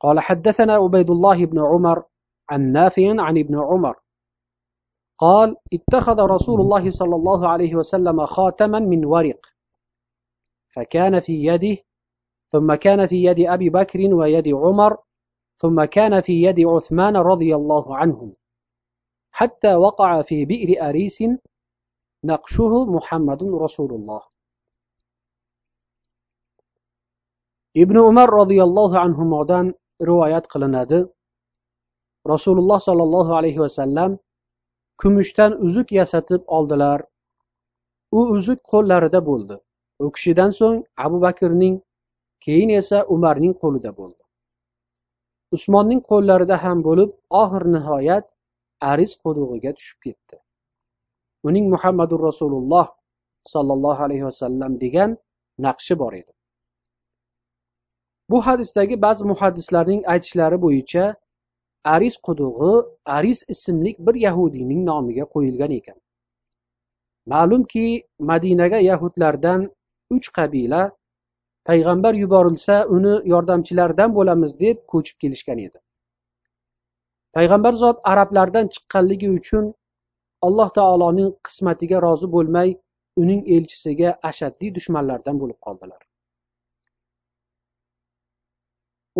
قال 0.00 0.20
حدثنا 0.20 0.74
عبيد 0.74 1.10
الله 1.10 1.46
بن 1.46 1.58
عمر 1.70 2.02
عن 2.50 2.72
نافع 2.72 3.06
عن 3.26 3.38
ابن 3.38 3.54
عمر 3.58 3.96
قال 5.17 5.55
اتخذ 5.73 6.19
رسول 6.19 6.61
الله 6.61 6.91
صلى 6.91 7.15
الله 7.15 7.47
عليه 7.47 7.75
وسلم 7.75 8.25
خاتما 8.25 8.79
من 8.79 9.05
ورق 9.05 9.45
فكان 10.69 11.19
في 11.19 11.45
يده 11.45 11.77
ثم 12.47 12.73
كان 12.73 13.07
في 13.07 13.23
يد 13.23 13.39
أبي 13.39 13.69
بكر 13.69 13.99
ويد 14.13 14.47
عمر 14.47 14.97
ثم 15.55 15.83
كان 15.83 16.21
في 16.21 16.43
يد 16.43 16.59
عثمان 16.59 17.17
رضي 17.17 17.55
الله 17.55 17.97
عنهم 17.97 18.33
حتى 19.31 19.75
وقع 19.75 20.21
في 20.21 20.45
بئر 20.45 20.89
أريس 20.89 21.23
نقشه 22.23 22.85
محمد 22.85 23.43
رسول 23.43 23.91
الله. 23.93 24.33
ibn 27.73 27.97
umar 27.97 28.29
roziyallohu 28.29 28.93
anhudan 28.93 29.73
rivoyat 29.97 30.45
qilinadi 30.45 31.09
rasululloh 32.21 32.77
sollallohu 32.77 33.33
alayhi 33.33 33.57
vasallam 33.57 34.21
kumushdan 35.03 35.61
uzuk 35.67 35.91
yasatib 35.91 36.41
oldilar. 36.57 37.01
U 38.17 38.19
uzuk 38.35 38.59
qo'llarida 38.73 39.19
bo'ldi. 39.29 39.55
U 40.03 40.11
kishidan 40.17 40.51
so'ng 40.59 40.77
abu 41.05 41.17
bakrning 41.25 41.75
keyin 42.45 42.69
esa 42.81 43.01
umarning 43.15 43.55
qo'lida 43.63 43.91
bo'ldi. 43.97 44.21
Usmonning 45.57 46.01
qo'llarida 46.11 46.59
ham 46.65 46.83
bo'lib 46.87 47.09
oxir 47.41 47.65
nihoyat 47.75 48.25
aris 48.91 49.15
qudug'iga 49.23 49.73
tushib 49.79 49.99
ketdi. 50.05 50.37
Uning 51.51 51.65
muhammadu 51.73 52.21
rasululloh 52.27 52.87
sollallohu 53.53 54.03
alayhi 54.07 54.25
vasallam 54.29 54.79
degan 54.85 55.17
naqshi 55.67 55.99
bor 56.03 56.13
edi. 56.21 56.31
Bu 58.31 58.41
hadisdagi 58.47 59.01
ba'zi 59.05 59.23
muhaddislarning 59.31 60.01
aytishlari 60.13 60.61
bo'yicha 60.65 61.05
aris 61.83 62.17
qudug'i 62.27 62.73
aris 63.05 63.43
ismli 63.53 63.95
bir 63.99 64.15
yahudiyning 64.15 64.81
nomiga 64.89 65.25
qo'yilgan 65.33 65.71
ekan. 65.79 65.97
Ma'lumki 67.33 67.85
madinaga 68.19 68.79
yahudlardan 68.89 69.61
uch 70.15 70.27
qabila 70.37 70.81
payg'ambar 71.69 72.13
yuborilsa 72.23 72.75
uni 72.95 73.13
yordamchilardan 73.33 74.15
bo'lamiz 74.17 74.59
deb 74.59 74.77
ko'chib 74.93 75.17
kelishgan 75.23 75.59
edi. 75.67 75.79
Payg'ambar 77.35 77.73
zot 77.83 77.97
arablardan 78.11 78.67
chiqqanligi 78.73 79.29
uchun 79.39 79.73
alloh 80.47 80.69
taoloning 80.79 81.29
qismatiga 81.47 82.01
rozi 82.07 82.27
bo'lmay 82.35 82.69
uning 83.21 83.41
elchisiga 83.55 84.09
ashaddiy 84.29 84.73
dushmanlardan 84.77 85.39
bo'lib 85.41 85.59
qoldilar. 85.65 86.01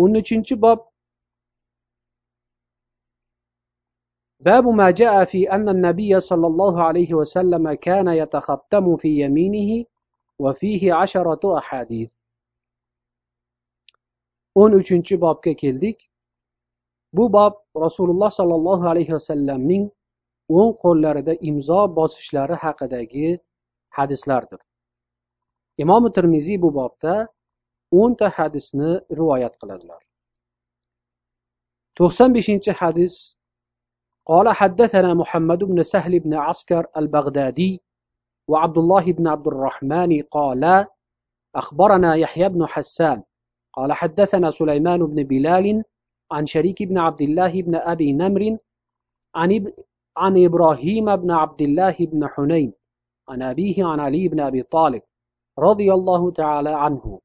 O'n 0.02 0.20
uchinchi 0.22 0.60
bob 0.66 0.80
باب 4.39 4.67
ما 4.67 4.91
جاء 4.91 5.25
في 5.25 5.51
أن 5.51 5.69
النبي 5.69 6.19
صلى 6.19 6.47
الله 6.47 6.83
عليه 6.83 7.13
وسلم 7.13 7.73
كان 7.73 8.07
يتختم 8.07 8.97
في 8.97 9.21
يمينه 9.21 9.85
وفيه 10.39 10.93
عشرة 10.93 11.57
أحاديث 11.57 12.09
o'n 14.55 14.73
uchinchi 14.73 15.15
bobga 15.21 15.53
keldik 15.61 15.99
bu 17.13 17.33
bob 17.33 17.53
rasululloh 17.85 18.31
sollallohu 18.39 18.85
alayhi 18.91 19.13
vasallamning 19.17 19.83
o'ng 20.59 20.71
qo'llarida 20.83 21.33
imzo 21.49 21.81
bosishlari 21.99 22.55
haqidagi 22.63 23.27
hadislardir 23.97 24.61
imom 25.83 26.03
termiziy 26.17 26.57
bu 26.63 26.69
bobda 26.79 27.13
o'nta 28.01 28.27
hadisni 28.37 28.91
rivoyat 29.19 29.53
qiladilar 29.61 30.01
to'qson 31.97 32.29
beshinchi 32.37 32.71
hadis 32.81 33.13
قال 34.26 34.48
حدثنا 34.48 35.14
محمد 35.14 35.64
بن 35.64 35.82
سهل 35.82 36.20
بن 36.20 36.34
عسكر 36.34 36.86
البغدادي 36.96 37.82
وعبد 38.48 38.78
الله 38.78 39.12
بن 39.12 39.28
عبد 39.28 39.46
الرحمن 39.46 40.22
قال 40.22 40.86
أخبرنا 41.54 42.14
يحيى 42.14 42.48
بن 42.48 42.66
حسان 42.66 43.22
قال 43.72 43.92
حدثنا 43.92 44.50
سليمان 44.50 45.06
بن 45.06 45.22
بلال 45.22 45.84
عن 46.32 46.46
شريك 46.46 46.82
بن 46.82 46.98
عبد 46.98 47.22
الله 47.22 47.62
بن 47.62 47.74
أبي 47.74 48.12
نمر 48.12 48.58
عن, 49.34 49.72
عن 50.16 50.44
إبراهيم 50.44 51.16
بن 51.16 51.30
عبد 51.30 51.62
الله 51.62 51.96
بن 52.00 52.28
حنين 52.28 52.72
عن 53.28 53.42
أبيه 53.42 53.84
عن 53.84 54.00
علي 54.00 54.28
بن 54.28 54.40
أبي 54.40 54.62
طالب 54.62 55.02
رضي 55.58 55.92
الله 55.92 56.30
تعالى 56.30 56.70
عنه 56.70 57.20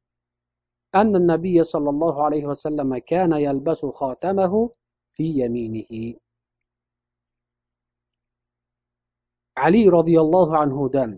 أن 0.95 1.15
النبي 1.15 1.63
صلى 1.63 1.89
الله 1.89 2.23
عليه 2.23 2.45
وسلم 2.45 2.97
كان 2.97 3.31
يلبس 3.31 3.85
خاتمه 3.85 4.69
في 5.11 5.23
يمينه. 5.23 6.15
ali 9.66 9.82
roziyallohu 9.96 10.54
anhudan 10.64 11.10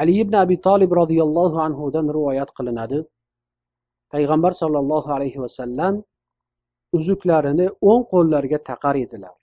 ali 0.00 0.12
ibn 0.22 0.34
abi 0.44 0.56
tolib 0.66 0.90
roziyallohu 1.00 1.56
anhudan 1.66 2.06
rivoyat 2.16 2.50
qilinadi 2.56 2.98
payg'ambar 4.12 4.52
sollallohu 4.62 5.08
alayhi 5.16 5.38
vasallam 5.44 5.94
uzuklarini 6.96 7.66
o'ng 7.90 8.02
qo'llariga 8.12 8.58
taqar 8.70 8.94
edilar 9.04 9.34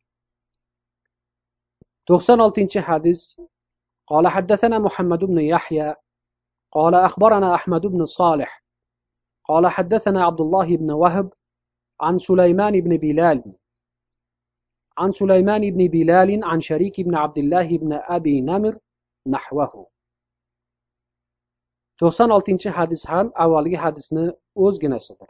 to'qson 2.07 2.39
oltinchi 2.45 2.79
hadis 2.89 3.21
قال 4.07 4.27
حدثنا 4.27 4.79
محمد 4.79 5.21
بن 5.23 5.39
يحيى 5.39 5.95
قال 6.71 6.95
أخبرنا 6.95 7.55
أحمد 7.55 7.83
بن 7.85 8.05
صالح 8.05 8.63
قال 9.43 9.67
حدثنا 9.67 10.23
عبد 10.23 10.41
الله 10.41 10.77
بن 10.77 10.91
وهب 10.91 11.33
عن 12.01 12.17
سليمان 12.17 12.81
بن 12.81 12.97
بلال 12.97 13.39
عن 14.99 15.11
سليمان 15.11 15.61
بن 15.71 15.87
بلال 15.87 16.43
عن 16.43 16.61
شريك 16.61 17.01
بن 17.01 17.15
عبد 17.15 17.37
الله 17.37 17.77
بن 17.77 17.93
أبي 17.93 18.41
نمر 18.41 18.79
نحوه 19.27 19.87
to'qson 22.01 22.29
oltinchi 22.35 22.69
hadis 22.77 23.03
ham 23.11 23.27
avvalgi 23.43 23.77
hadisni 23.83 24.25
o'zginasidir 24.65 25.29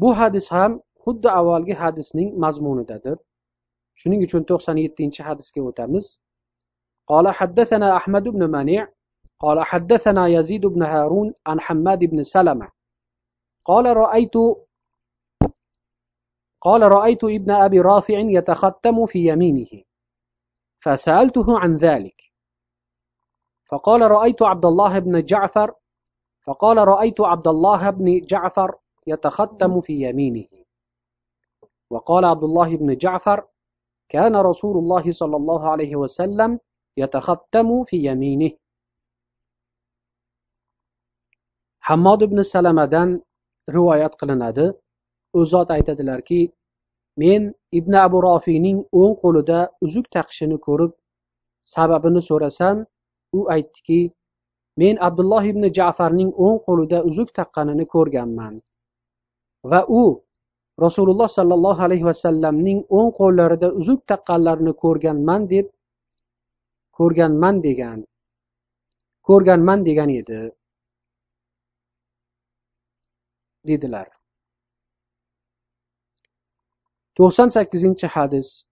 bu 0.00 0.10
hadis 0.20 0.46
ham 0.56 0.72
xuddi 1.04 1.28
avvalgi 1.40 1.74
hadisning 1.82 2.28
mazmunidadir 2.44 3.16
shuning 4.00 4.20
uchun 4.26 4.42
to'qson 4.50 4.76
yettinchi 4.84 5.22
hadisga 5.28 5.60
o'tamiz 5.70 6.08
قال 7.10 7.28
حدثنا 7.28 7.96
أحمد 7.96 8.28
بن 8.28 8.50
منيع 8.50 8.88
قال 9.38 9.58
حدثنا 9.70 10.26
يزيد 10.26 10.66
بن 10.66 10.82
هارون 10.82 11.34
عن 11.46 11.60
حماد 11.60 12.04
بن 12.04 12.22
سلمة 12.22 12.68
قال 13.64 13.96
رأيت 13.96 14.34
قال 16.65 16.81
رأيت 16.81 17.23
ابن 17.23 17.51
أبي 17.51 17.79
رافع 17.81 18.19
يتختم 18.37 19.05
في 19.05 19.19
يمينه 19.27 19.83
فسألته 20.79 21.59
عن 21.59 21.75
ذلك. 21.75 22.21
فقال 23.65 24.01
رأيت 24.01 24.41
عبد 24.41 24.65
الله 24.65 24.99
بن 24.99 25.23
جعفر 25.23 25.73
فقال 26.41 26.77
رأيت 26.77 27.21
عبد 27.21 27.47
الله 27.47 27.89
بن 27.89 28.19
جعفر 28.25 28.75
يتختم 29.07 29.81
في 29.81 29.93
يمينه. 30.09 30.47
وقال 31.89 32.25
عبد 32.25 32.43
الله 32.43 32.77
بن 32.77 32.97
جعفر 32.97 33.47
كان 34.09 34.35
رسول 34.35 34.77
الله 34.77 35.11
صلى 35.11 35.35
الله 35.35 35.69
عليه 35.69 35.95
وسلم 35.95 36.59
يتختم 36.97 37.83
في 37.83 37.97
يمينه. 37.97 38.51
hammod 41.85 42.25
ibn 42.25 42.41
salamadan 42.41 43.21
rivoyat 43.69 44.17
qilinadi 44.17 44.73
u 45.37 45.45
zot 45.51 45.69
aytadilarki 45.77 46.41
men 47.21 47.41
ibn 47.79 47.93
abu 48.05 48.17
rofiyning 48.27 48.79
o'ng 49.01 49.15
qo'lida 49.23 49.59
uzuk 49.85 50.05
taqishini 50.15 50.57
ko'rib 50.67 50.91
sababini 51.73 52.21
so'rasam 52.29 52.77
u 53.37 53.39
aytdiki 53.55 54.01
men 54.81 54.95
abdulloh 55.07 55.43
ibn 55.51 55.63
jafarning 55.77 56.31
o'ng 56.45 56.59
qo'lida 56.67 56.99
uzuk 57.09 57.29
taqqanini 57.37 57.85
ko'rganman 57.95 58.55
va 59.71 59.81
u 60.01 60.03
rasululloh 60.85 61.29
sollallohu 61.37 61.81
alayhi 61.87 62.05
vasallamning 62.11 62.79
o'ng 62.97 63.11
qo'llarida 63.19 63.67
uzuk 63.79 64.01
taqqanlarini 64.11 64.73
ko'rganman 64.83 65.41
deb 65.53 65.71
ko'rganman 66.97 67.63
degan 67.67 67.99
ko'rganman 69.27 69.79
degan 69.87 70.09
edi 70.19 70.41
dedilar. 73.67 74.14
To'qson 77.17 77.49
sakkizinchi 77.49 78.07
hadis 78.07 78.65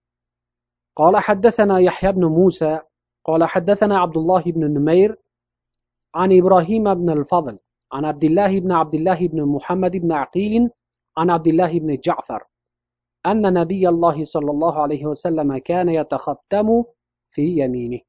قال 0.96 1.16
حدثنا 1.16 1.78
يحيى 1.78 2.12
بن 2.12 2.24
موسى 2.24 2.80
قال 3.24 3.44
حدثنا 3.44 3.98
عبد 3.98 4.16
الله 4.16 4.42
بن 4.42 4.62
نمير 4.78 5.16
عن 6.14 6.38
إبراهيم 6.38 6.94
بن 6.94 7.10
الفضل 7.10 7.58
عن 7.92 8.04
عبد 8.04 8.24
الله 8.24 8.60
بن 8.60 8.72
عبد 8.72 8.94
الله 8.94 9.28
بن 9.28 9.42
محمد 9.42 9.96
بن 9.96 10.12
عقيل 10.12 10.70
عن 11.16 11.30
عبد 11.30 11.46
الله 11.46 11.78
بن 11.78 11.96
جعفر 12.04 12.42
أن 13.26 13.54
نبي 13.54 13.88
الله 13.88 14.24
صلى 14.24 14.50
الله 14.50 14.82
عليه 14.82 15.06
وسلم 15.06 15.58
كان 15.58 15.88
يتختم 15.88 16.84
في 17.28 17.42
يمينه. 17.42 18.00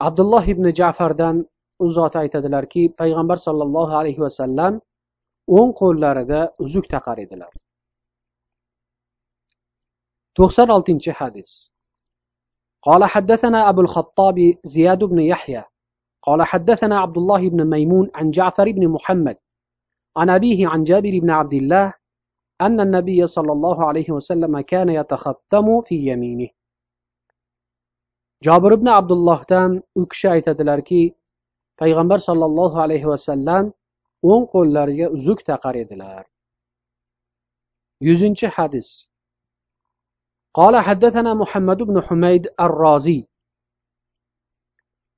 عبد 0.00 0.20
الله 0.20 0.52
بن 0.52 0.72
جعفر 0.72 1.12
دان 1.12 1.46
u 1.78 1.90
zot 1.90 2.16
aytadilarki 2.16 2.82
payg'ambar 3.00 3.36
sollallohu 3.46 3.92
alayhi 4.00 4.20
vasallam 4.26 4.80
o'ng 5.58 5.72
qo'llarida 5.80 6.40
uzuk 6.64 6.86
taqar 6.94 7.18
edilar 7.24 7.52
96 10.38 11.14
حديث 11.14 11.68
قال 12.82 13.04
حدثنا 13.04 13.68
أبو 13.68 13.80
الخطاب 13.80 14.54
زياد 14.64 15.04
بن 15.04 15.18
يحيى. 15.18 15.64
قال 16.22 16.42
حدثنا 16.42 16.98
عبد 16.98 17.18
الله 17.18 17.48
بن 17.48 17.70
ميمون 17.70 18.10
عن 18.14 18.30
جعفر 18.30 18.72
بن 18.72 18.88
محمد. 18.88 19.36
عن 20.16 20.30
أبيه 20.30 20.68
عن 20.68 20.82
جابر 20.82 21.18
بن 21.18 21.30
عبد 21.30 21.54
الله 21.54 21.94
أن 22.60 22.80
النبي 22.80 23.26
صلى 23.26 23.52
الله 23.52 23.86
عليه 23.86 24.10
وسلم 24.10 24.60
كان 24.60 24.88
يتختم 24.88 25.80
في 25.80 25.94
يمينه. 25.94 26.48
جابر 28.42 28.74
بن 28.74 28.88
عبد 28.88 29.12
الله 29.12 29.42
تان 29.42 29.82
أكشى 29.98 30.40
تدلركي 30.40 31.14
فيغمبر 31.78 32.16
صلى 32.16 32.44
الله 32.44 32.82
عليه 32.82 33.06
وسلم 33.06 33.72
ونقول 34.22 34.74
لرية 34.74 35.10
زكت 35.14 35.50
قريد 35.50 35.92
100 38.02 38.34
حديث 38.48 39.04
قال 40.56 40.76
حدثنا 40.76 41.34
محمد 41.34 41.76
بن 41.76 42.02
حميد 42.02 42.48
الرازي. 42.60 43.28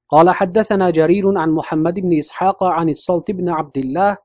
قال 0.09 0.31
حدثنا 0.31 0.91
جرير 0.91 1.39
عن 1.39 1.51
محمد 1.51 2.01
بن 2.01 2.19
إسحاق 2.19 2.65
عن 2.65 2.89
الصلت 2.89 3.31
بن 3.31 3.49
عبد 3.49 3.79
الله. 3.79 4.17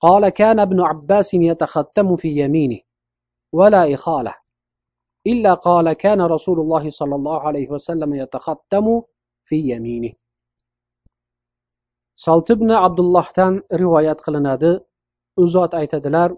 قال 0.00 0.28
كان 0.28 0.60
ابن 0.60 0.80
عباس 0.80 1.34
يتختم 1.34 2.16
في 2.16 2.28
يمينه 2.28 2.80
ولا 3.52 3.94
إخالة 3.94 4.34
إلا 5.26 5.54
قال 5.54 5.92
كان 5.92 6.20
رسول 6.20 6.60
الله 6.60 6.90
صلى 6.90 7.14
الله 7.14 7.40
عليه 7.46 7.70
وسلم 7.70 8.14
يتختم 8.14 9.02
في 9.44 9.56
يمينه. 9.56 10.12
solt 12.16 12.50
ibn 12.50 12.70
abdullohdan 12.70 13.62
rivoyat 13.80 14.18
qilinadi 14.26 14.72
u 15.36 15.46
zot 15.46 15.74
aytadilar 15.74 16.30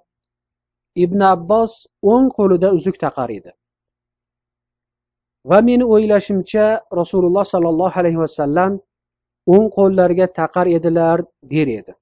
ibn 0.96 1.22
abbos 1.22 1.74
o'ng 2.12 2.28
qo'lida 2.38 2.70
uzuk 2.78 2.98
taqar 3.06 3.30
edi 3.38 3.52
va 5.50 5.62
meni 5.70 5.86
o'ylashimcha 5.96 6.66
rasululloh 7.00 7.46
sollallohu 7.54 8.00
alayhi 8.02 8.20
vasallam 8.26 8.72
o'ng 9.56 9.68
qo'llariga 9.78 10.28
taqar 10.42 10.68
edilar 10.78 11.18
der 11.52 11.68
edi 11.80 11.94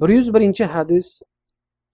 bir 0.00 0.08
yuz 0.16 0.28
birinchi 0.34 0.64
hadis 0.76 1.08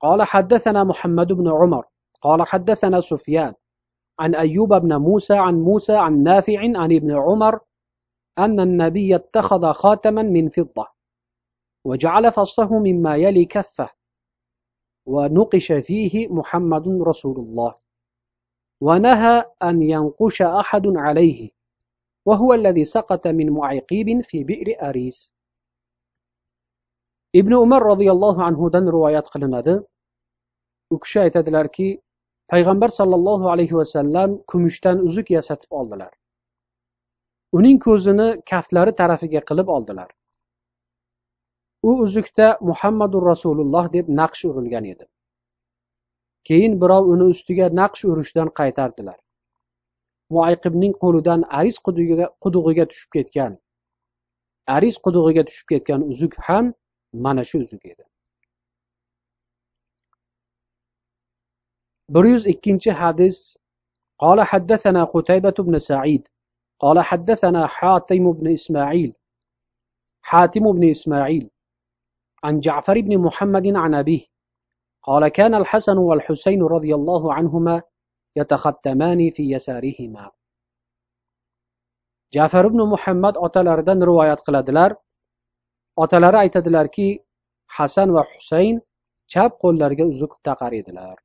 قال 0.05 0.23
حدثنا 0.23 0.85
محمد 0.85 1.33
بن 1.33 1.49
عمر 1.49 1.85
قال 2.21 2.41
حدثنا 2.47 3.01
سفيان 3.01 3.55
عن 4.19 4.35
أيوب 4.35 4.75
بن 4.75 4.97
موسى 4.97 5.37
عن 5.37 5.55
موسى 5.55 5.97
عن 5.97 6.23
نافع 6.23 6.61
عن 6.61 6.93
ابن 6.93 7.11
عمر 7.19 7.61
أن 8.39 8.61
النبي 8.61 9.15
اتخذ 9.15 9.73
خاتما 9.73 10.23
من 10.23 10.49
فضة 10.49 10.87
وجعل 11.85 12.33
فصه 12.33 12.79
مما 12.79 13.17
يلي 13.17 13.45
كفه 13.45 13.89
ونقش 15.09 15.73
فيه 15.73 16.29
محمد 16.29 16.89
رسول 16.89 17.37
الله 17.39 17.75
ونهى 18.81 19.45
أن 19.63 19.83
ينقش 19.83 20.43
أحد 20.43 20.87
عليه 20.87 21.51
وهو 22.27 22.55
الذي 22.55 22.85
سقط 22.85 23.27
من 23.27 23.51
معيقيب 23.51 24.21
في 24.21 24.45
بئر 24.45 24.89
أريس 24.89 25.35
ibn 27.35 27.53
umar 27.53 27.83
roziyallohu 27.83 28.41
anhudan 28.49 28.87
rivoyat 28.95 29.27
qilinadi 29.35 29.75
u 30.95 30.97
kishi 31.03 31.19
aytadilarki 31.21 31.87
payg'ambar 32.53 32.91
sollallohu 32.99 33.49
alayhi 33.55 33.75
vasallam 33.81 34.37
kumushdan 34.51 34.99
uzuk 35.09 35.31
yasatib 35.37 35.71
oldilar 35.81 36.13
uning 37.59 37.79
ko'zini 37.87 38.29
kaftlari 38.51 38.93
tarafiga 39.01 39.41
qilib 39.49 39.69
oldilar 39.77 40.09
u 41.89 41.91
uzukda 42.05 42.47
muhammadu 42.69 43.21
rasululloh 43.31 43.85
deb 43.97 44.07
naqsh 44.21 44.45
urilgan 44.51 44.85
edi 44.93 45.07
keyin 46.51 46.81
birov 46.83 47.11
uni 47.15 47.25
ustiga 47.35 47.67
naqsh 47.81 48.05
urishdan 48.13 48.49
qaytardilar 48.61 49.19
muayqibning 50.37 50.95
qo'lidan 51.03 51.45
aris 51.59 51.79
qudug'iga 52.45 52.87
tushib 52.93 53.11
ketgan 53.17 53.59
aris 54.77 54.97
qudug'iga 55.07 55.45
tushib 55.51 55.67
ketgan 55.75 56.07
uzuk 56.13 56.39
ham 56.47 56.73
mana 57.27 57.45
shu 57.51 57.59
uzuk 57.65 57.85
edi 57.93 58.05
bir 62.15 62.25
yuz 62.33 62.47
ikkinchi 62.55 62.91
hadis 63.03 63.45
قال 64.19 64.43
حدثنا 64.43 65.05
قتيبة 65.05 65.55
بن 65.59 65.79
سعيد 65.79 66.29
قال 66.79 67.01
حدثنا 67.01 67.67
حاتم 67.67 68.33
بن 68.33 68.53
إسماعيل 68.53 69.13
حاتم 70.23 70.73
بن 70.73 70.91
إسماعيل 70.91 71.51
عن 72.45 72.61
جعفر 72.61 73.01
بن 73.01 73.19
محمد 73.19 73.67
عن 73.77 73.95
أبيه 73.95 74.21
قال 75.03 75.29
كان 75.29 75.55
الحسن 75.55 75.99
والحسين 75.99 76.63
رضي 76.63 76.95
الله 76.95 77.35
عنهما 77.35 77.83
يتختمان 78.37 79.31
في 79.31 79.43
يسارهما 79.51 80.31
jafar 82.35 82.65
ibn 82.71 82.81
muhammad 82.95 83.35
otalaridan 83.47 83.99
rivoyat 84.09 84.41
qiladilar 84.47 84.91
otalari 86.05 86.39
aytadilarki 86.45 87.09
hasan 87.77 88.09
va 88.17 88.23
husayn 88.31 88.77
chap 89.33 89.53
qo'llariga 89.63 90.05
uzuk 90.13 90.33
taqar 90.49 90.73
edilar 90.81 91.17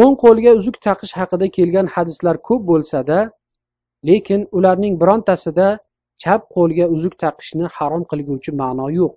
o'ng 0.00 0.14
qo'lga 0.24 0.52
uzuk 0.60 0.76
taqish 0.86 1.14
haqida 1.20 1.46
kelgan 1.56 1.86
hadislar 1.94 2.36
ko'p 2.48 2.62
bo'lsada 2.70 3.18
lekin 4.10 4.40
ularning 4.58 4.94
birontasida 5.02 5.68
chap 6.23 6.41
qo'lga 6.55 6.85
uzuk 6.95 7.15
taqishni 7.23 7.65
harom 7.77 8.03
qilguvchi 8.11 8.51
ma'no 8.61 8.87
yo'q. 8.99 9.15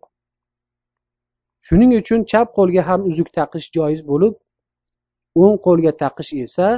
Shuning 1.66 1.92
uchun 2.00 2.20
chap 2.30 2.54
qo'lga 2.58 2.82
ham 2.88 3.00
uzuk 3.10 3.28
taqish 3.38 3.66
joiz 3.76 4.00
bo'lib 4.10 4.34
o'ng 5.42 5.56
qo'lga 5.66 5.92
taqish 6.02 6.32
esa 6.44 6.68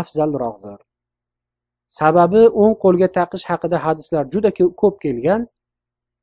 afzalroqdir. 0.00 0.78
Sababi 1.98 2.42
o'ng 2.62 2.76
qo'lga 2.84 3.08
taqish 3.18 3.44
haqida 3.50 3.78
hadislar 3.86 4.24
juda 4.34 4.50
ko'p 4.80 4.96
kelgan 5.04 5.42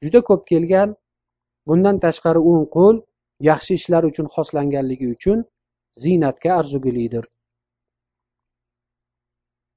juda 0.03 0.19
ko'p 0.29 0.41
kelgan. 0.51 0.89
Bundan 1.67 1.97
tashqari 2.05 2.41
o'ng 2.51 2.65
qo'l 2.75 2.95
yaxshi 3.49 3.73
ishlar 3.79 4.03
uchun 4.09 4.27
xoslanganligi 4.35 5.07
uchun 5.15 5.39
ziynatga 6.03 6.49
arzigulidir 6.59 7.25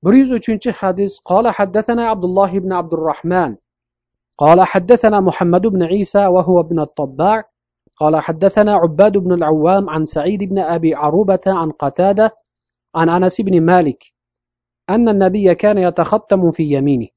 bir 0.05 0.73
hadis 0.73 1.21
qola 1.25 1.53
حدثنا 1.53 2.07
عبد 2.07 2.25
الله 2.25 2.59
بن 2.59 2.73
عبد 2.73 2.93
الرحمن. 2.95 3.57
قال 4.39 4.61
حدثنا 4.63 5.21
محمد 5.21 5.67
بن 5.67 5.83
عيسى 5.83 6.27
وهو 6.27 6.61
ابن 6.61 6.81
الطباع. 6.81 7.45
قال 7.97 8.17
حدثنا 8.17 8.75
عباد 8.75 9.19
بن 9.19 9.33
العوام 9.33 9.91
عن 9.91 10.05
سعيد 10.05 10.45
بن 10.45 10.59
أبي 10.59 10.95
عروبة 10.95 11.41
عن 11.47 11.71
قتادة 11.71 12.37
عن 12.95 13.09
أنس 13.09 13.41
بن 13.41 13.61
مالك 13.61 14.13
أن 14.91 15.09
النبي 15.09 15.55
كان 15.55 15.79
يتختم 15.79 16.51
في 16.51 16.73
يمينه. 16.73 17.09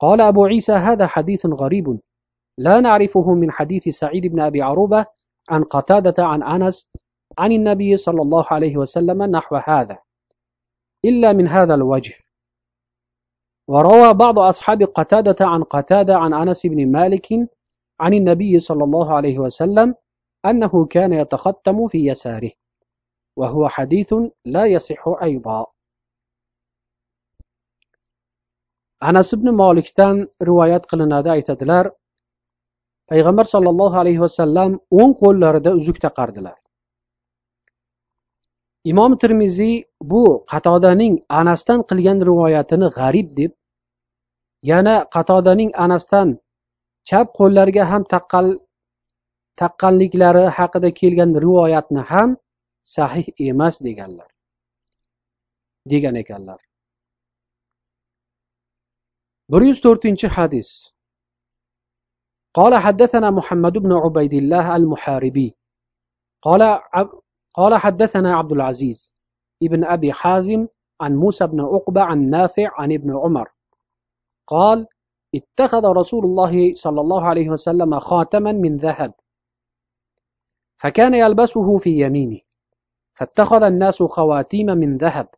قال 0.00 0.20
أبو 0.20 0.44
عيسى 0.44 0.72
هذا 0.72 1.06
حديث 1.06 1.46
غريب. 1.46 1.98
لا 2.58 2.80
نعرفه 2.80 3.34
من 3.34 3.50
حديث 3.50 3.88
سعيد 3.88 4.26
بن 4.26 4.40
أبي 4.40 4.62
عروبة 4.62 5.06
عن 5.50 5.64
قتادة 5.64 6.24
عن 6.24 6.42
أنس 6.42 6.86
عن 7.38 7.52
النبي 7.52 7.96
صلى 7.96 8.22
الله 8.22 8.44
عليه 8.50 8.76
وسلم 8.76 9.22
نحو 9.22 9.56
هذا. 9.56 10.03
إلا 11.04 11.32
من 11.32 11.48
هذا 11.48 11.74
الوجه. 11.74 12.14
وروى 13.68 14.14
بعض 14.14 14.38
أصحاب 14.38 14.82
قتادة 14.82 15.46
عن 15.46 15.62
قتادة 15.62 16.16
عن 16.16 16.34
أنس 16.34 16.66
بن 16.66 16.92
مالك 16.92 17.28
عن 18.00 18.14
النبي 18.14 18.58
صلى 18.58 18.84
الله 18.84 19.14
عليه 19.14 19.38
وسلم 19.38 19.94
أنه 20.46 20.84
كان 20.84 21.12
يتختم 21.12 21.88
في 21.88 22.06
يساره 22.06 22.50
وهو 23.36 23.68
حديث 23.68 24.14
لا 24.44 24.64
يصح 24.66 25.08
أيضا. 25.22 25.66
anas 29.04 29.28
ibn 29.36 29.48
molikdan 29.62 30.16
rivoyat 30.48 30.84
qilinadi 30.90 31.28
aytadilar 31.36 31.84
payg'ambar 33.10 33.46
sollallohu 33.54 33.96
alayhi 34.02 34.20
vasallam 34.26 34.70
o'ng 35.00 35.12
qo'llarida 35.22 35.70
uzuk 35.80 35.98
taqardilar 36.04 36.56
imom 38.91 39.11
termiziy 39.21 39.75
bu 40.11 40.23
qatodaning 40.51 41.15
anasdan 41.39 41.79
qilgan 41.89 42.19
rivoyatini 42.29 42.87
g'arib 42.97 43.27
deb 43.39 43.51
yana 44.71 44.95
qatodaning 45.15 45.71
anasdan 45.85 46.29
chap 47.09 47.27
qo'llariga 47.39 47.83
ham 47.91 48.03
taqqal 48.13 48.47
taqqanliklari 49.61 50.45
haqida 50.57 50.89
kelgan 50.99 51.31
rivoyatni 51.45 52.01
ham 52.11 52.29
sahih 52.95 53.27
emas 53.49 53.75
deganlar 53.87 54.29
degan 55.91 56.15
ekanlar 56.23 56.59
bir 59.51 59.61
yuz 59.69 59.79
to'rtinchi 59.85 60.27
hadis 60.37 60.71
قال 62.57 62.73
حدثنا 62.85 63.29
محمد 63.31 63.75
بن 63.77 63.91
عبيد 64.03 64.33
الله 64.33 64.75
المحاربي 64.75 65.49
قال 66.41 66.61
قال 67.54 67.74
حدثنا 67.74 68.36
عبد 68.36 68.52
العزيز 68.52 69.14
ابن 69.62 69.84
أبي 69.84 70.12
حازم 70.12 70.66
عن 71.00 71.16
موسى 71.16 71.46
بن 71.46 71.60
عقبة 71.60 72.02
عن 72.02 72.30
نافع 72.30 72.70
عن 72.80 72.92
ابن 72.92 73.16
عمر. 73.16 73.50
قال 74.46 74.86
اتخذ 75.34 75.84
رسول 75.84 76.24
الله 76.24 76.74
صلى 76.74 77.00
الله 77.00 77.24
عليه 77.24 77.50
وسلم 77.50 77.98
خاتما 77.98 78.52
من 78.52 78.76
ذهب 78.76 79.14
فكان 80.76 81.14
يلبسه 81.14 81.78
في 81.78 82.00
يمينه 82.00 82.40
فاتخذ 83.14 83.62
الناس 83.62 84.02
خواتيم 84.02 84.66
من 84.66 84.96
ذهب 84.96 85.28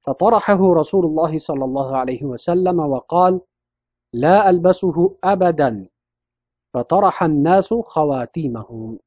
فطرحه 0.00 0.74
رسول 0.74 1.04
الله 1.04 1.38
صلى 1.38 1.64
الله 1.64 1.96
عليه 1.96 2.24
وسلم 2.24 2.80
وقال 2.80 3.40
لا 4.12 4.50
ألبسه 4.50 5.16
أبدا 5.24 5.88
فطرح 6.74 7.22
الناس 7.22 7.74
خواتيمهم. 7.74 8.98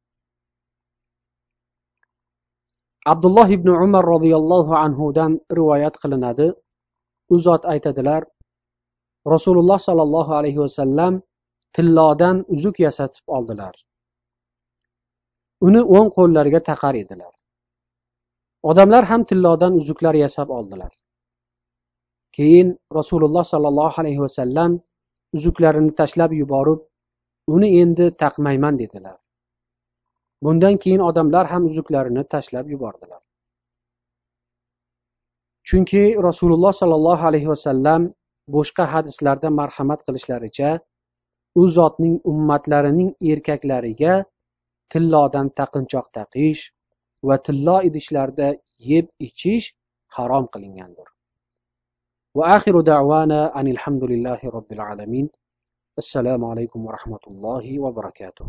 Abdulloh 3.13 3.47
ibn 3.57 3.69
umar 3.85 4.03
roziyallohu 4.13 4.73
anhudan 4.85 5.31
rivoyat 5.57 5.95
qilinadi. 6.01 6.47
U 7.33 7.35
zot 7.45 7.63
aytadilar 7.73 8.21
rasululloh 9.33 9.79
sollallohu 9.87 10.31
alayhi 10.39 10.59
vasallam 10.65 11.13
tillodan 11.75 12.45
uzuk 12.55 12.79
yasatib 12.85 13.25
oldilar. 13.35 13.75
Uni 15.67 15.81
o'ng 15.97 16.09
qo'llariga 16.17 16.61
taqar 16.71 16.95
edilar. 17.03 17.33
Odamlar 18.69 19.03
ham 19.11 19.21
tillodan 19.29 19.73
uzuklar 19.79 20.15
yasab 20.23 20.49
oldilar. 20.57 20.91
Keyin 22.35 22.67
rasululloh 22.99 23.43
sollallohu 23.53 24.01
alayhi 24.01 24.21
vasallam 24.25 24.71
uzuklarini 25.37 25.91
tashlab 25.99 26.31
yuborib 26.41 26.79
uni 27.55 27.69
endi 27.81 28.05
taqmayman 28.23 28.79
dedilar. 28.81 29.17
bundan 30.44 30.76
keyin 30.82 31.02
odamlar 31.08 31.46
ham 31.52 31.62
uzuklarini 31.70 32.24
tashlab 32.34 32.66
yubordilar 32.74 33.20
chunki 35.68 36.02
rasululloh 36.28 36.72
sollallohu 36.80 37.26
alayhi 37.30 37.48
vasallam 37.54 38.02
boshqa 38.56 38.84
hadislarda 38.94 39.48
marhamat 39.60 40.00
qilishlaricha 40.06 40.70
u 41.60 41.62
zotning 41.76 42.16
ummatlarining 42.32 43.10
erkaklariga 43.32 44.14
tillodan 44.92 45.46
taqinchoq 45.60 46.06
taqish 46.18 46.62
va 47.28 47.36
tillo 47.46 47.76
idishlarda 47.88 48.48
yeb 48.90 49.06
ichish 49.28 49.66
harom 50.16 50.46
qilingandir 50.54 51.08
وآخر 52.38 52.80
دعوانا 52.80 53.60
أن 53.60 53.66
الحمد 53.74 54.04
لله 54.04 54.40
رب 54.56 54.72
العالمين 54.72 55.26
السلام 55.98 56.44
عليكم 56.44 56.86
ورحمة 56.86 57.24
الله 57.26 57.80
وبركاته 57.84 58.46